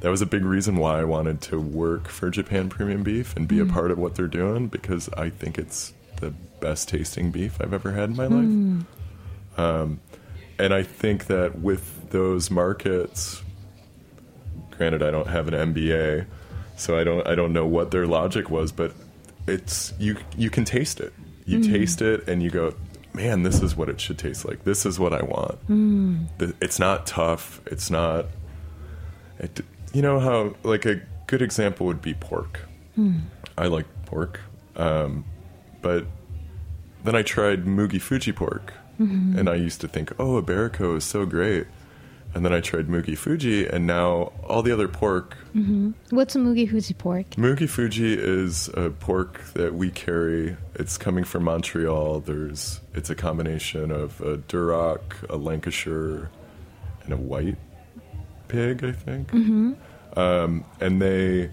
[0.00, 3.48] that was a big reason why I wanted to work for Japan Premium Beef and
[3.48, 7.60] be a part of what they're doing because I think it's the best tasting beef
[7.60, 8.44] I've ever had in my life.
[9.58, 10.00] Um,
[10.58, 13.42] and I think that with those markets,
[14.70, 16.26] granted, I don't have an MBA,
[16.76, 18.92] so I don't I don't know what their logic was, but
[19.46, 21.12] it's you you can taste it.
[21.44, 21.72] You mm-hmm.
[21.72, 22.74] taste it and you go,
[23.14, 24.64] man, this is what it should taste like.
[24.64, 25.66] This is what I want.
[25.68, 26.28] Mm.
[26.38, 27.60] The- It's not tough.
[27.66, 28.26] It's not.
[29.38, 29.60] It,
[29.92, 32.60] you know how like a good example would be pork.
[32.94, 33.18] Hmm.
[33.56, 34.40] I like pork,
[34.76, 35.24] um,
[35.82, 36.04] but
[37.04, 39.38] then I tried Mugi Fuji pork, mm-hmm.
[39.38, 41.66] and I used to think, oh, Iberico is so great.
[42.34, 45.36] And then I tried Mugi Fuji, and now all the other pork.
[46.10, 47.30] What's a Mugi Fuji pork?
[47.30, 50.56] Mugi Fuji is a pork that we carry.
[50.74, 52.20] It's coming from Montreal.
[52.20, 56.30] There's it's a combination of a Duroc, a Lancashire,
[57.04, 57.56] and a white
[58.48, 59.32] pig, I think.
[60.16, 61.50] Um, and they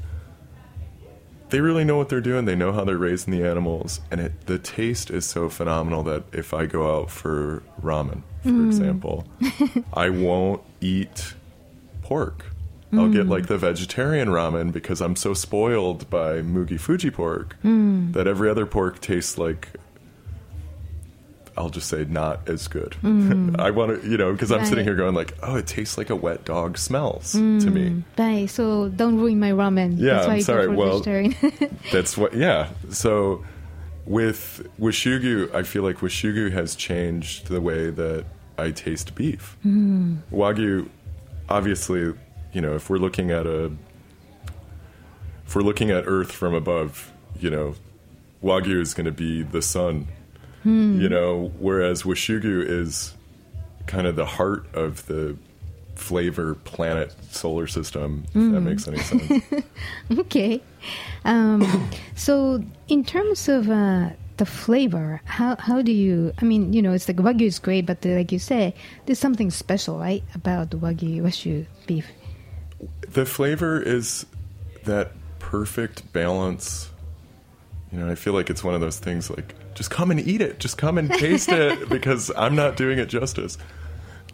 [1.49, 2.45] they really know what they're doing.
[2.45, 6.23] They know how they're raising the animals, and it, the taste is so phenomenal that
[6.31, 8.67] if I go out for ramen, for mm.
[8.67, 9.25] example,
[9.93, 11.34] I won't eat
[12.01, 12.45] pork.
[12.93, 13.29] I'll get mm.
[13.29, 18.13] like the vegetarian ramen because I'm so spoiled by Mugi Fuji pork mm.
[18.13, 19.69] that every other pork tastes like
[21.58, 22.96] I'll just say not as good.
[23.02, 23.60] Mm.
[23.60, 26.10] I want to, you know, because I'm sitting here going like, oh, it tastes like
[26.10, 27.74] a wet dog smells to mm.
[27.74, 28.04] me.
[28.18, 28.50] Right.
[28.50, 29.98] So don't ruin my ramen.
[29.98, 30.68] Yeah, That's why I'm sorry.
[30.68, 31.00] Well.
[31.91, 32.70] That's what, yeah.
[32.89, 33.46] So
[34.06, 38.26] with Washugyu, I feel like Washugyu has changed the way that
[38.58, 39.58] I taste beef.
[39.65, 40.20] Mm.
[40.32, 40.89] Wagyu,
[41.50, 42.13] obviously,
[42.54, 43.72] you know, if we're looking at a,
[45.46, 47.76] if we're looking at Earth from above, you know,
[48.44, 50.08] Wagyu is going to be the sun,
[50.65, 53.13] you know, whereas Washugyu is
[53.86, 55.38] kind of the heart of the
[55.95, 59.43] flavor planet solar system, if that makes any sense.
[60.19, 60.62] okay.
[61.23, 66.34] Um, so in terms of uh, the flavor, how how do you?
[66.41, 68.73] I mean, you know, it's like wagyu is great, but like you say,
[69.06, 72.08] there's something special, right, about the wagyu washu beef.
[73.08, 74.25] the flavor is
[74.86, 76.89] that perfect balance.
[77.91, 80.41] You know, I feel like it's one of those things like just come and eat
[80.41, 83.57] it, just come and taste it because I'm not doing it justice.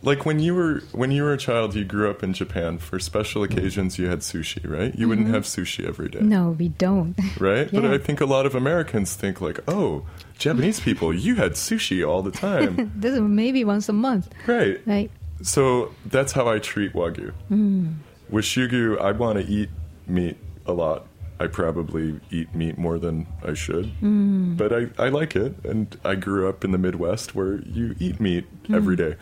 [0.04, 2.80] Like when you were when you were a child, you grew up in Japan.
[2.80, 4.96] For special occasions, you had sushi, right?
[4.96, 5.36] You wouldn't mm-hmm.
[5.36, 7.16] have sushi every day, No, we don't.
[7.40, 7.70] right?
[7.72, 10.06] But I think a lot of Americans think like, oh,
[10.40, 14.82] Japanese people, you had sushi all the time, this is maybe once a month, right?
[14.88, 15.12] right?
[15.44, 17.34] So that's how I treat wagyu.
[17.52, 17.96] Mm.
[18.32, 19.70] Washugyu, I want to eat
[20.08, 21.06] meat a lot.
[21.42, 24.56] I probably eat meat more than I should, mm.
[24.56, 28.20] but I, I like it, and I grew up in the Midwest where you eat
[28.20, 28.76] meat mm.
[28.76, 29.16] every day.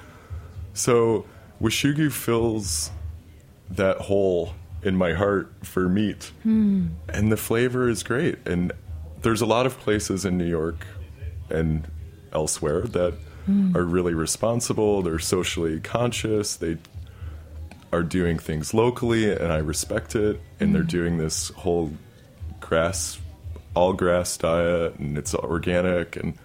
[0.73, 1.25] So
[1.61, 2.91] Washugyu fills
[3.69, 4.53] that hole
[4.83, 6.89] in my heart for meat, mm.
[7.07, 8.45] and the flavor is great.
[8.45, 8.73] And
[9.21, 10.85] there's a lot of places in New York
[11.49, 11.87] and
[12.33, 13.13] elsewhere that
[13.73, 15.01] are really responsible.
[15.01, 16.55] They're socially conscious.
[16.55, 16.77] They
[17.91, 20.39] are doing things locally, and I respect it.
[20.59, 21.93] And they're doing this whole
[22.69, 23.19] grass,
[23.73, 26.35] all grass diet, and it's organic, and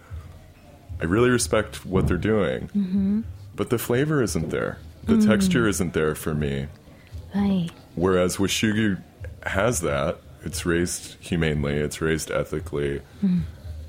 [1.00, 2.68] I really respect what they're doing.
[2.68, 3.20] Mm-hmm.
[3.54, 4.78] But the flavor isn't there.
[5.04, 5.26] The mm.
[5.26, 6.66] texture isn't there for me.
[7.34, 7.68] Right.
[7.94, 9.02] Whereas Washugyu
[9.42, 10.16] has that.
[10.42, 13.42] It's raised humanely, it's raised ethically, mm.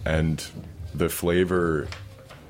[0.05, 0.45] and
[0.93, 1.87] the flavor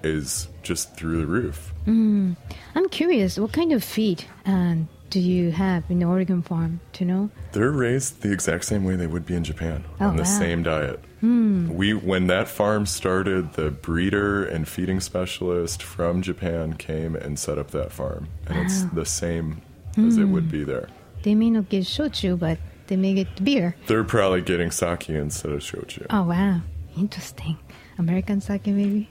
[0.03, 1.73] is just through the roof.
[1.87, 2.35] Mm.
[2.75, 6.81] I'm curious, what kind of feed um, do you have in the Oregon farm?
[6.93, 7.29] To know?
[7.53, 10.39] They're raised the exact same way they would be in Japan Oh, on the wow.
[10.39, 10.99] same diet.
[11.21, 11.73] Hmm.
[11.73, 17.57] We when that farm started, the breeder and feeding specialist from Japan came and set
[17.57, 19.61] up that farm, and it's the same
[19.97, 20.49] as it would hmm.
[20.49, 20.89] be there.
[21.23, 23.77] They may not get shochu, but they may get beer.
[23.87, 26.05] They're probably getting sake instead of shochu.
[26.09, 26.59] Oh wow,
[26.97, 27.57] interesting.
[27.97, 29.09] American sake, maybe.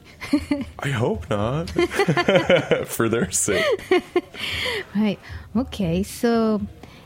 [0.78, 1.70] I hope not,
[2.86, 3.64] for their sake.
[4.94, 5.18] Right.
[5.56, 6.02] Okay.
[6.02, 6.60] So,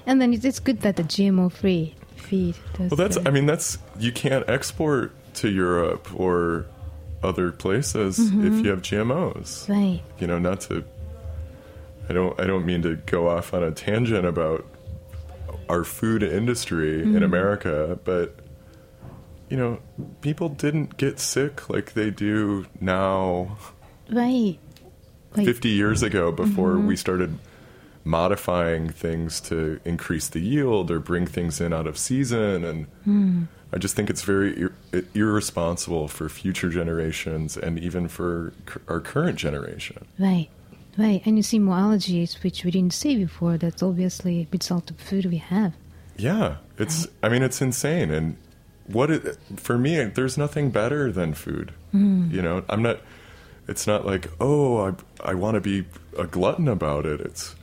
[0.06, 2.56] and then it's, good that the GMO free feed.
[2.74, 3.16] Does Well, that's.
[3.16, 6.66] the- I mean, that's you can't export to Europe or
[7.22, 8.64] other places if mm-hmm.
[8.64, 9.68] you have GMOs.
[9.68, 10.02] right.
[10.18, 10.84] You know, not to.
[12.08, 12.38] I don't.
[12.40, 14.66] I don't mean to go off on a tangent about
[15.68, 17.22] our food industry in mm-hmm.
[17.22, 18.34] America, but
[19.50, 19.78] you know,
[20.20, 23.56] people didn't get sick like they do now.
[24.10, 24.58] Right.
[25.36, 26.86] Like, 50 years ago before mm-hmm.
[26.86, 27.38] we started
[28.04, 33.42] modifying things to increase the yield or bring things in out of season and hmm.
[33.70, 38.98] I just think it's very ir- irresponsible for future generations and even for c- our
[39.00, 40.06] current generation.
[40.18, 40.48] Right.
[40.96, 41.20] Right.
[41.26, 43.58] And you see more allergies, which we didn't see before.
[43.58, 45.74] That's obviously a result of food we have.
[46.16, 48.36] Yeah, it's I mean it's insane and
[48.88, 51.72] what it, for me there's nothing better than food.
[51.92, 52.30] Hmm.
[52.30, 53.00] You know, I'm not
[53.68, 55.84] it's not like, "Oh, I I want to be
[56.18, 57.54] a glutton about it." It's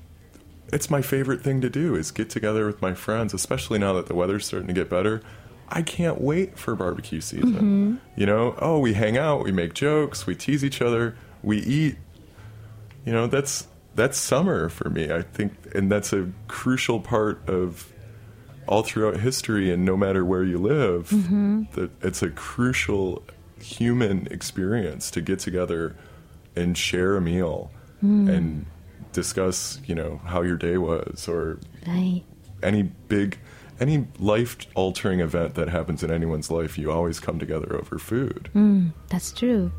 [0.71, 4.05] it's my favorite thing to do is get together with my friends, especially now that
[4.05, 5.21] the weather's starting to get better.
[5.67, 7.53] I can't wait for barbecue season.
[7.53, 7.95] Mm-hmm.
[8.15, 11.97] You know, oh, we hang out, we make jokes, we tease each other, we eat.
[13.03, 15.11] You know, that's that's summer for me.
[15.11, 17.91] I think and that's a crucial part of
[18.67, 21.63] all throughout history and no matter where you live, mm-hmm.
[21.73, 23.23] that it's a crucial
[23.59, 25.95] human experience to get together
[26.55, 27.71] and share a meal
[28.03, 28.29] mm.
[28.29, 28.65] and
[29.13, 32.23] discuss, you know, how your day was or Right.
[32.63, 33.37] any big
[33.79, 38.49] any life altering event that happens in anyone's life, you always come together over food.
[38.55, 39.71] Mm, that's true,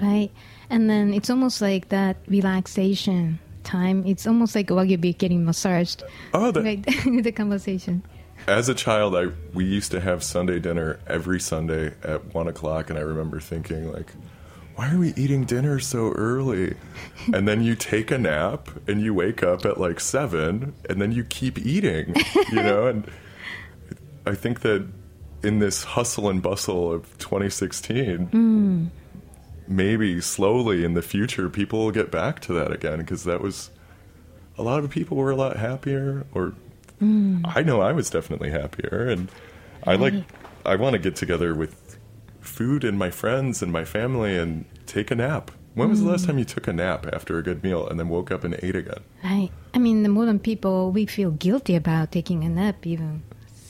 [0.00, 0.30] right?
[0.70, 4.04] And then it's almost like that relaxation time.
[4.06, 6.02] It's almost like wagyu beef getting massaged.
[6.32, 6.82] Oh, that, right,
[7.22, 8.02] the conversation.
[8.46, 12.90] As a child, I we used to have Sunday dinner every Sunday at one o'clock,
[12.90, 14.12] and I remember thinking like,
[14.74, 16.74] "Why are we eating dinner so early?"
[17.32, 21.12] and then you take a nap, and you wake up at like seven, and then
[21.12, 22.14] you keep eating,
[22.50, 22.86] you know.
[22.86, 23.10] And
[24.26, 24.86] I think that
[25.42, 28.88] in this hustle and bustle of 2016, mm.
[29.66, 33.70] maybe slowly in the future, people will get back to that again because that was
[34.58, 36.54] a lot of people were a lot happier or
[37.02, 37.42] Mm.
[37.56, 39.28] I know I was definitely happier, and
[39.84, 40.14] I like
[40.64, 41.98] I want to get together with
[42.40, 45.50] food and my friends and my family and take a nap.
[45.74, 46.26] When was the last mm.
[46.28, 48.76] time you took a nap after a good meal and then woke up and ate
[48.76, 49.00] again?
[49.24, 49.50] Right.
[49.72, 53.22] I mean, the modern people, we feel guilty about taking a nap even.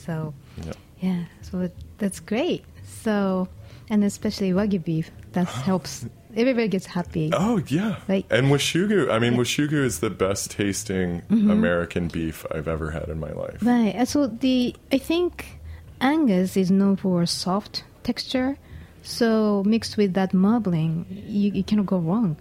[0.05, 0.33] So,
[0.65, 0.73] Yeah.
[0.99, 2.65] yeah, so that's great.
[2.83, 3.47] So,
[3.89, 6.05] and especially Wagyu beef, that helps.
[6.35, 7.29] Everybody gets happy.
[7.33, 8.25] Oh yeah, Right.
[8.29, 9.11] and washugyu.
[9.11, 11.49] I mean, washugyu is the best tasting mm-hmm.
[11.49, 13.59] American beef I've ever had in my life.
[13.61, 13.93] Right.
[13.95, 15.59] and So the I think
[16.01, 18.57] Angus is known for soft texture.
[19.03, 22.37] So mixed with that marbling, you, you cannot go wrong.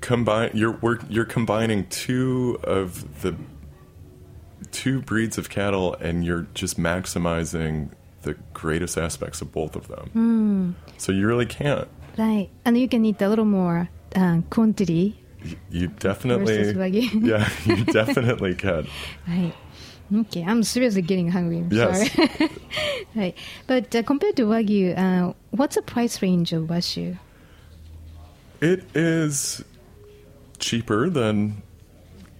[0.00, 0.78] Combine you're
[1.08, 3.34] you're combining two of the
[4.70, 7.90] two breeds of cattle, and you're just maximizing
[8.22, 10.10] the greatest aspects of both of them.
[10.14, 10.98] Mm.
[10.98, 11.88] So you really can't.
[12.18, 12.48] Right.
[12.64, 15.18] And you can eat a little more uh, quantity.
[15.42, 17.26] You- You definitely, Wagyu.
[17.26, 18.86] yeah, you definitely can.
[19.28, 19.52] Right.
[20.14, 21.58] Okay, I'm seriously getting hungry.
[21.58, 22.12] I'm Yes.
[22.12, 22.50] sorry.
[23.16, 23.34] right.
[23.66, 27.18] But uh, compared to Wagyu, uh, what's the price range of Washu?
[28.60, 29.64] It is
[30.58, 31.62] cheaper than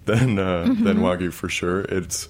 [0.06, 1.80] than uh, than wagyu for sure.
[1.82, 2.28] It's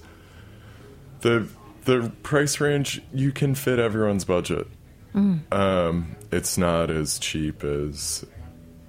[1.21, 1.47] the
[1.85, 4.67] the price range you can fit everyone's budget.
[5.13, 8.25] Um, it's not as cheap as.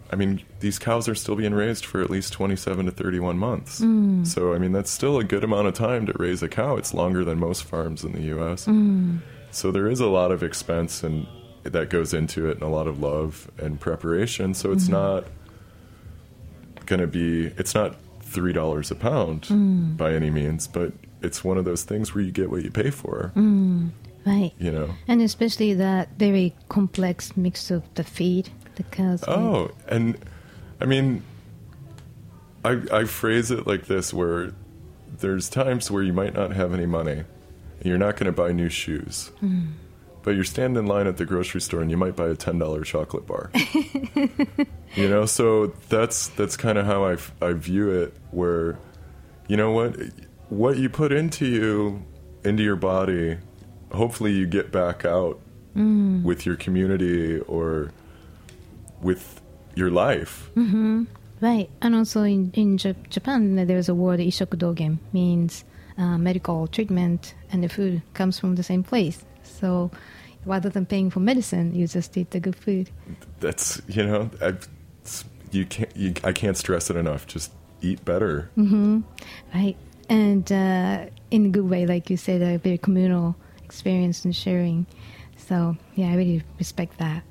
[0.09, 3.81] I mean, these cows are still being raised for at least 27 to 31 months.
[3.81, 4.25] Mm.
[4.25, 6.77] So, I mean, that's still a good amount of time to raise a cow.
[6.77, 8.67] It's longer than most farms in the U.S.
[8.67, 9.19] Mm.
[9.51, 11.27] So there is a lot of expense and
[11.65, 14.55] that goes into it, and a lot of love and preparation.
[14.55, 14.93] So it's mm-hmm.
[14.93, 15.25] not
[16.87, 17.47] going to be.
[17.57, 19.97] It's not three dollars a pound mm.
[19.97, 20.93] by any means, but
[21.23, 23.33] it's one of those things where you get what you pay for.
[24.27, 24.53] Right.
[24.59, 24.91] You know.
[25.07, 29.23] And especially that very complex mix of the feed, the cows.
[29.29, 30.19] Oh, and
[30.81, 31.23] I mean,
[32.65, 34.53] I I phrase it like this: where
[35.19, 37.23] there's times where you might not have any money,
[37.79, 39.73] and you're not going to buy new shoes, mm.
[40.25, 42.59] but you're standing in line at the grocery store and you might buy a ten
[42.59, 43.53] dollar chocolate bar.
[44.97, 48.13] you know, so that's that's kind of how I, I view it.
[48.33, 48.77] Where,
[49.47, 49.97] you know what,
[50.49, 52.05] what you put into you,
[52.45, 53.39] into your body,
[53.93, 55.39] hopefully you get back out
[56.25, 57.93] with your community or
[59.03, 59.41] with
[59.75, 60.51] your life.
[61.41, 61.69] Right.
[61.83, 65.65] And also in, in Jap- Japan, there's a word ishokudogen, means
[65.99, 69.23] uh, medical treatment, and the food comes from the same place.
[69.43, 69.91] So
[70.47, 72.91] rather than paying for medicine, you just eat the good food.
[73.41, 74.55] That's you know, I,
[75.51, 75.95] you can't.
[75.95, 77.27] You, I can't stress it enough.
[77.27, 78.51] Just eat better.
[79.55, 79.77] Right.
[80.09, 83.37] And uh, in a good way, like you said, a very communal
[83.77, 84.87] experience and sharing.
[85.37, 87.23] So, yeah, I really respect that.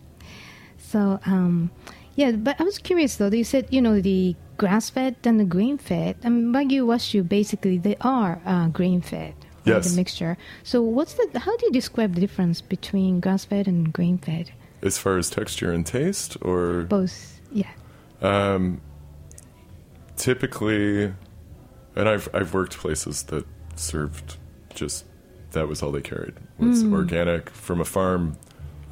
[0.77, 1.71] So, um,
[2.15, 3.31] yeah, but I was curious though.
[3.33, 6.17] You said, you know, the grass fed and the grain fed.
[6.23, 9.33] I mean, Wagyu Washu, basically, they are uh, grain fed.
[9.65, 9.89] Yes.
[9.89, 10.37] The mixture.
[10.61, 14.51] So, what's the, how do you describe the difference between grass fed and grain fed?
[14.83, 17.71] As far as texture and taste, or Both, yeah.
[18.21, 18.79] um,
[20.15, 21.11] typically,
[21.95, 24.37] and I've I've worked places that served
[24.75, 25.05] just
[25.55, 26.93] that was all they carried was hmm.
[26.93, 28.37] organic from a farm,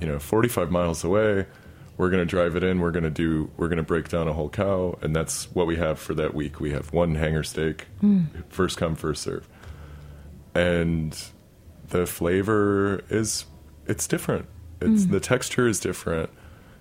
[0.01, 1.45] you know, 45 miles away.
[1.95, 2.79] We're going to drive it in.
[2.79, 3.51] We're going to do.
[3.55, 6.33] We're going to break down a whole cow, and that's what we have for that
[6.33, 6.59] week.
[6.59, 8.23] We have one hanger steak, hmm.
[8.49, 9.47] first come first serve,
[10.55, 11.15] and
[11.89, 13.45] the flavor is
[13.85, 14.47] it's different.
[14.81, 15.11] It's hmm.
[15.11, 16.31] the texture is different.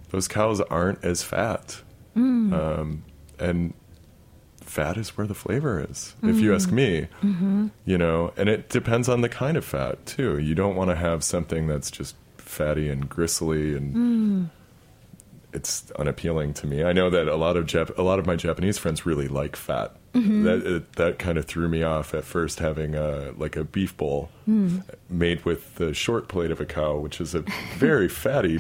[0.09, 1.83] Those cows aren't as fat,
[2.55, 3.05] um,
[3.39, 3.75] and
[4.73, 6.17] fat is where the flavor is.
[6.23, 6.77] If you ask mm-hmm.
[6.77, 7.67] me, mm-hmm.
[7.85, 10.39] you know, and it depends on the kind of fat too.
[10.39, 14.51] You don't want to have something that's just fatty and gristly and mm.
[15.53, 16.83] it's unappealing to me.
[16.83, 19.57] I know that a lot of Jap- a lot of my Japanese friends really like
[19.57, 19.95] fat.
[20.15, 20.45] Mm-hmm.
[20.45, 23.95] That it, that kind of threw me off at first having a like a beef
[23.95, 24.83] bowl mm.
[25.11, 27.45] made with the short plate of a cow, which is a
[27.77, 28.59] very fatty.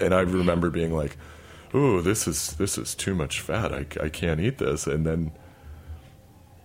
[0.00, 1.18] And I remember being like,
[1.74, 3.72] "Oh, this is this is too much fat.
[3.72, 5.32] I I can't eat this." And then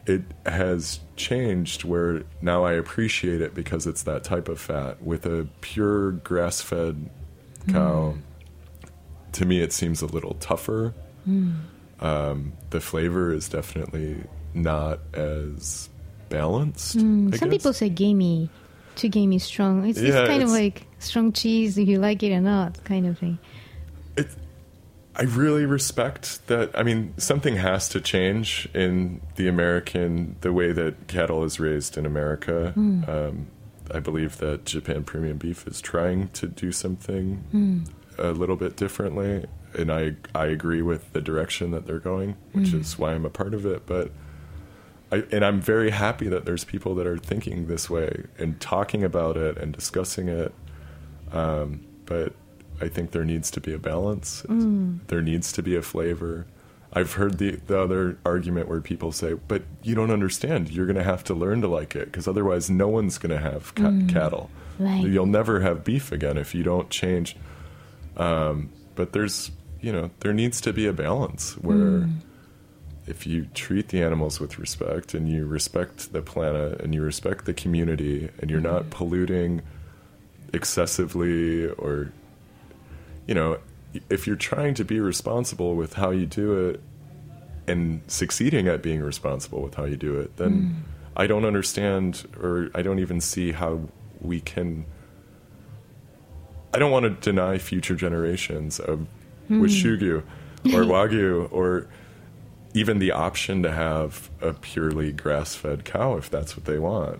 [0.07, 5.25] it has changed where now I appreciate it because it's that type of fat with
[5.25, 7.09] a pure grass-fed
[7.69, 8.89] cow mm.
[9.33, 10.93] to me it seems a little tougher.
[11.27, 11.59] Mm.
[11.99, 15.89] Um, the flavor is definitely not as
[16.29, 16.97] balanced.
[16.97, 17.33] Mm.
[17.33, 18.49] I Some people say gamey.
[18.95, 19.87] too me strong.
[19.87, 23.05] It's, Yeah, it's kind of like strong cheese if you like it or not, kind
[23.07, 23.37] of thing.
[24.15, 24.27] it,
[25.19, 26.77] I really respect that.
[26.77, 31.97] I mean, something has to change in the American, the way that cattle is raised
[31.97, 32.71] in America.
[33.09, 33.47] Um,
[33.91, 37.43] I believe that Japan Premium Beef is trying to do something
[38.19, 42.73] a little bit differently, and I I agree with the direction that they're going, which
[42.73, 43.85] is why I'm a part of it.
[43.87, 44.11] But
[45.11, 49.03] I, and I'm very happy that there's people that are thinking this way and talking
[49.03, 50.53] about it and discussing it.
[51.31, 52.33] Um, but
[52.79, 54.43] I think there needs to be a balance.
[54.43, 54.99] Mm.
[55.07, 56.45] There needs to be a flavor.
[56.93, 60.69] I've heard the the other argument where people say, "But you don't understand.
[60.69, 63.41] You're going to have to learn to like it because otherwise, no one's going to
[63.41, 64.09] have ca- mm.
[64.09, 64.49] cattle.
[64.79, 65.03] Right.
[65.05, 67.35] You'll never have beef again if you don't change."
[68.15, 72.13] Um, but there's, you know, there needs to be a balance where mm.
[73.05, 77.45] if you treat the animals with respect and you respect the planet and you respect
[77.45, 78.89] the community and you're not mm-hmm.
[78.91, 79.61] polluting
[80.53, 82.11] excessively or
[83.27, 83.57] you know
[84.09, 86.81] if you're trying to be responsible with how you do it
[87.67, 90.83] and succeeding at being responsible with how you do it then
[91.15, 93.79] i don't understand or i don't even see how
[94.21, 94.85] we can
[96.73, 99.07] i don't want to deny future generations of
[99.49, 100.23] washugyu
[100.65, 101.87] or wagyu or
[102.73, 107.17] even the option to have a purely grass-fed cow if that's what they want.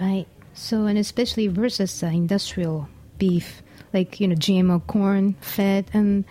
[0.00, 0.26] Right.
[0.54, 3.62] So, and especially versus uh, industrial beef,
[3.92, 6.24] like, you know, GMO corn fed, and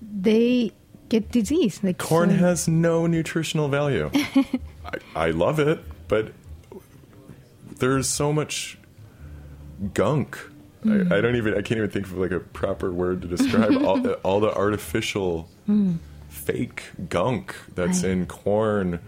[0.00, 0.72] they
[1.08, 1.80] get disease.
[1.82, 4.10] Like Corn so- has no nutritional value.
[4.14, 6.32] I, I love it, but
[7.78, 8.78] there's so much
[9.94, 10.38] gunk.
[10.84, 11.12] I, mm.
[11.12, 11.54] I don't even.
[11.54, 14.54] I can't even think of like a proper word to describe all the, all the
[14.54, 15.98] artificial, mm.
[16.28, 19.00] fake gunk that's in corn.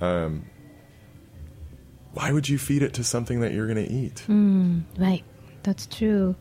[0.00, 0.46] Um,
[2.12, 4.24] why would you feed it to something that you're going to eat?
[4.28, 5.24] Mm, right,
[5.62, 6.34] that's true.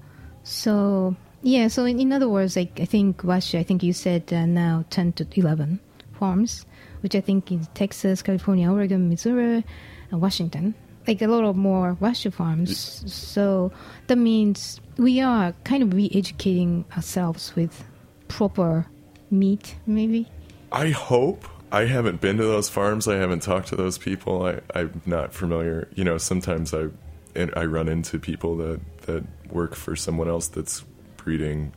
[0.47, 4.31] So yeah, so in, in other words, like I think Washu, I think you said
[4.31, 5.79] uh, now ten to eleven
[6.13, 6.65] farms,
[7.01, 9.65] which I think is Texas, California, Oregon, Missouri,
[10.09, 10.73] and Washington.
[11.05, 13.03] Like a lot of more Washu farms.
[13.11, 13.71] So
[14.07, 17.83] that means we are kind of re-educating ourselves with
[18.29, 18.85] proper
[19.29, 20.27] meat, maybe.
[20.71, 21.45] I hope.
[21.71, 23.07] I haven't been to those farms.
[23.07, 24.45] I haven't talked to those people.
[24.45, 25.89] I, I'm not familiar.
[25.93, 26.87] You know, sometimes I
[27.35, 30.83] I run into people that, that work for someone else that's
[31.17, 31.73] breeding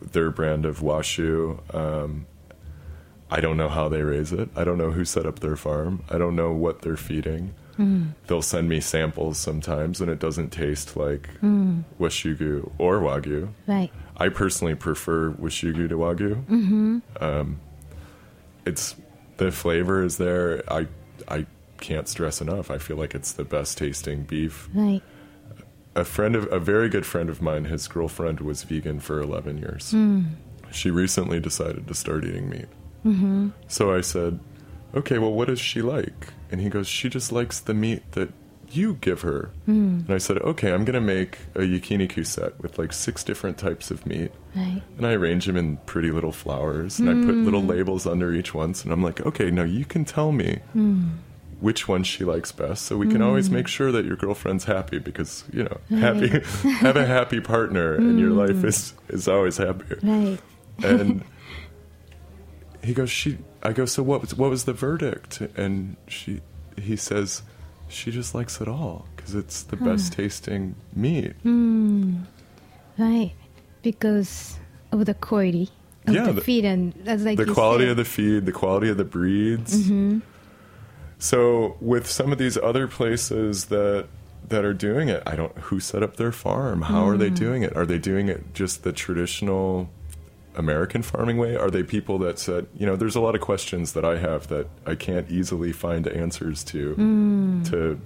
[0.00, 1.58] their brand of washu.
[1.74, 2.26] Um,
[3.30, 4.48] I don't know how they raise it.
[4.56, 6.02] I don't know who set up their farm.
[6.08, 7.54] I don't know what they're feeding.
[8.26, 13.48] They'll send me samples sometimes, and it doesn't taste like washugyu or wagyu.
[13.66, 13.90] Right.
[14.18, 16.44] I personally prefer Washugyu to Wagyu.
[16.44, 16.98] Mm-hmm.
[17.24, 17.60] Um,
[18.66, 18.96] it's
[19.38, 20.62] the flavor is there.
[20.70, 20.88] I
[21.26, 21.46] I
[21.78, 22.70] can't stress enough.
[22.70, 24.68] I feel like it's the best tasting beef.
[24.74, 25.00] Right.
[25.96, 29.58] A friend of a very good friend of mine, his girlfriend was vegan for 11
[29.58, 29.90] years.
[29.90, 30.22] Hmm.
[30.70, 32.68] She recently decided to start eating meat.
[33.04, 33.48] Mm-hmm.
[33.66, 34.38] So I said,
[34.94, 38.32] "Okay, well, what does she like?" And he goes, "She just likes the meat that."
[38.72, 40.06] You give her, hmm.
[40.06, 43.90] and I said, "Okay, I'm gonna make a yakiniku set with like six different types
[43.90, 44.80] of meat, Right.
[44.96, 47.66] and I arrange them in pretty little flowers, and I put little hmm.
[47.70, 48.76] labels under each one.
[48.84, 50.60] And I'm like, okay, now you can tell me
[51.60, 53.52] which one she likes best, so we can always mm.
[53.52, 56.28] make sure that your girlfriend's happy because you know, happy
[56.78, 58.48] have a happy partner, and your mm.
[58.48, 60.38] life is is always happier Right.
[60.82, 61.24] And
[62.82, 63.38] he goes, she.
[63.62, 65.40] I go, so what was what was the verdict?
[65.56, 66.40] And she,
[66.80, 67.42] he says,
[67.88, 71.34] she just likes it all because it's the best tasting meat.
[71.44, 72.24] Mm.
[72.96, 73.32] Right.
[73.82, 74.58] Because
[74.92, 75.68] of the quality
[76.06, 77.90] of Yeah, the, the- feed and like the quality said.
[77.90, 79.76] of the feed, the quality of the breeds.
[79.76, 80.20] Mm-hmm.
[81.20, 84.08] So with some of these other places that
[84.48, 86.82] that are doing it, I don't who set up their farm.
[86.82, 87.76] How are they doing it?
[87.76, 89.88] Are they doing it just the traditional
[90.56, 91.56] American farming way?
[91.56, 94.48] Are they people that said, you know, there's a lot of questions that I have
[94.48, 96.94] that I can't easily find answers to
[97.70, 98.00] to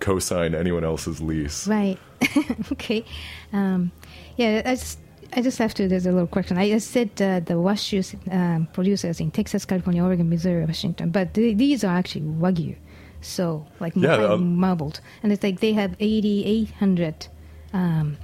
[0.00, 1.66] co-sign anyone else's lease.
[1.66, 1.98] Right.
[2.72, 3.04] okay.
[3.52, 3.92] Um,
[4.36, 4.98] yeah, I just,
[5.34, 5.88] I just have to.
[5.88, 6.58] There's a little question.
[6.58, 8.00] I just said uh, the washu
[8.32, 12.76] um, producers in Texas, California, Oregon, Missouri, Washington, but th- these are actually wagyu,
[13.20, 17.26] so like Yeah, uh, marbled, and it's like they have 8,800
[17.72, 18.16] um,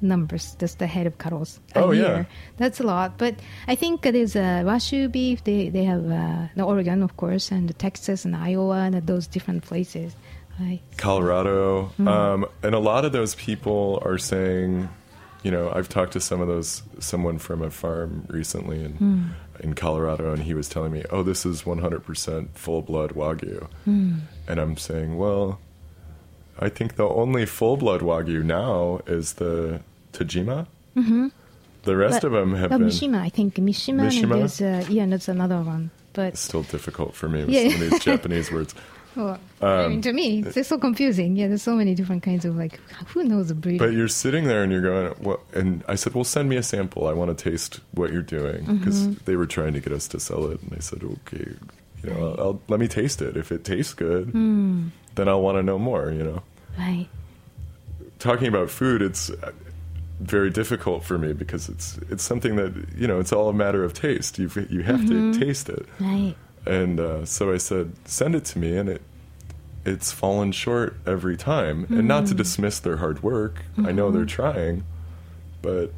[0.00, 0.56] numbers.
[0.58, 1.46] That's the head of cattle.
[1.74, 2.24] a Oh, yeah.
[2.56, 3.18] that's a lot.
[3.18, 3.34] But
[3.68, 5.44] I think there's a washu beef.
[5.44, 9.26] They they have uh, the Oregon, of course, and the Texas and Iowa and those
[9.26, 10.14] different places.
[10.98, 14.90] Colorado, um, and a lot of those people are saying,
[15.42, 19.74] you know, I've talked to some of those, someone from a farm recently in in
[19.74, 24.76] Colorado, and he was telling me, oh, this is 100% full blood wagyu, and I'm
[24.76, 25.58] saying, well,
[26.58, 29.80] I think the only full blood wagyu now is the
[30.12, 30.66] Tajima.
[30.96, 31.28] Mm-hmm.
[31.84, 34.22] The rest But- of them have but been Mishima, I think Mishima, Mishima?
[34.22, 35.90] and there's uh, yeah, that's another one.
[36.12, 37.68] But still difficult for me with Yeah.
[37.70, 38.74] some of these Japanese words.
[39.16, 41.36] Well, I Um, mean, to me, it's so confusing.
[41.36, 43.78] Yeah, there's so many different kinds of like, who knows the breed?
[43.78, 45.40] But you're sitting there and you're going, what?
[45.52, 47.06] And I said, well, send me a sample.
[47.08, 49.24] I want to taste what you're doing because Mm-hmm.
[49.24, 50.62] they were trying to get us to sell it.
[50.62, 51.52] And I said, okay,
[52.02, 53.36] you know, I'll, I'll, let me taste it.
[53.36, 54.88] If it tastes good, Hmm.
[55.16, 56.10] then I'll want to know more.
[56.10, 56.42] You know,
[56.78, 57.08] right.
[58.18, 59.52] talking about food, it's uh,
[60.20, 63.82] very difficult for me because it's it's something that you know it's all a matter
[63.84, 64.38] of taste.
[64.38, 65.32] You you have Mm-hmm.
[65.32, 65.86] to taste it.
[65.98, 66.34] Right.
[66.66, 69.02] And uh, so I said, send it to me, and it
[69.84, 71.86] it's fallen short every time.
[71.88, 72.36] And not to hmm.
[72.36, 74.28] dismiss their hard work, I know they're mm-hmm.
[74.28, 74.84] trying,
[75.62, 75.92] but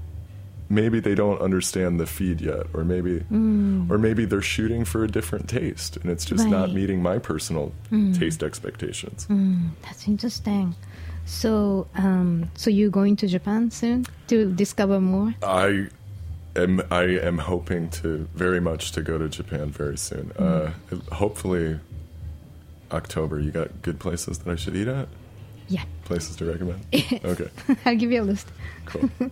[0.72, 3.90] maybe they don't understand the feed yet, or maybe mm.
[3.90, 7.72] or maybe they're shooting for a different taste, and it's just not meeting my personal
[7.90, 8.18] mm.
[8.18, 9.26] taste expectations.
[9.28, 10.74] Mm, that's interesting.
[11.24, 15.34] So, um, so you're going to Japan soon to discover more?
[15.42, 15.88] I
[16.56, 20.32] am I am hoping to very much to go to Japan very soon.
[20.32, 20.72] Uh,
[21.12, 21.80] hopefully,
[22.90, 23.40] October.
[23.40, 25.08] You got good places that I should eat at?
[25.68, 26.84] Yeah, Places to recommend?
[27.24, 27.48] Okay,
[27.86, 28.48] I'll give you a list.
[28.86, 29.08] cool.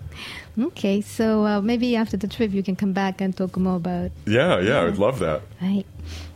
[0.59, 4.11] Okay, so uh, maybe after the trip you can come back and talk more about.
[4.27, 5.43] Yeah, yeah, I would love that.
[5.61, 5.85] Right.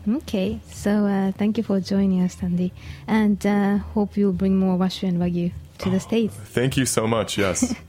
[0.08, 2.72] Okay, so uh, thank you for joining us, Andy,
[3.06, 6.34] and uh, hope you'll bring more Washu and Wagyu to the States.
[6.34, 7.38] Thank you so much.
[7.38, 7.74] Yes.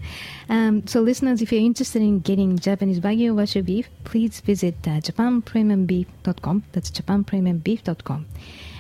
[0.48, 5.02] Um, so, listeners, if you're interested in getting Japanese Wagyu Washu beef, please visit uh,
[5.02, 6.64] japanpremiumbeef.com.
[6.72, 8.26] That's japanpremiumbeef.com.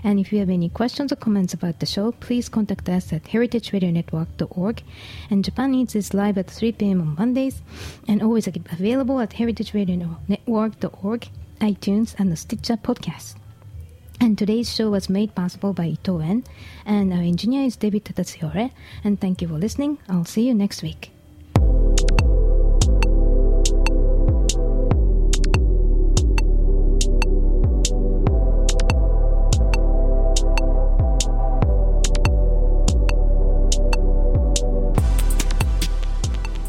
[0.03, 3.23] And if you have any questions or comments about the show, please contact us at
[3.23, 4.83] heritageradionetwork.org.
[5.31, 7.01] And Japan Eats is live at 3 p.m.
[7.01, 7.63] on Mondays
[8.07, 11.29] and always available at heritageradionetwork.org,
[11.61, 13.33] iTunes, and the Stitcher podcast.
[14.19, 16.43] And today's show was made possible by Ito En,
[16.85, 18.71] and our engineer is David Tatatsiore.
[19.03, 19.99] And thank you for listening.
[20.07, 21.11] I'll see you next week.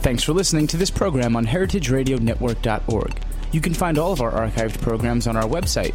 [0.03, 3.20] Thanks for listening to this program on heritageradionetwork.org.
[3.51, 5.94] You can find all of our archived programs on our website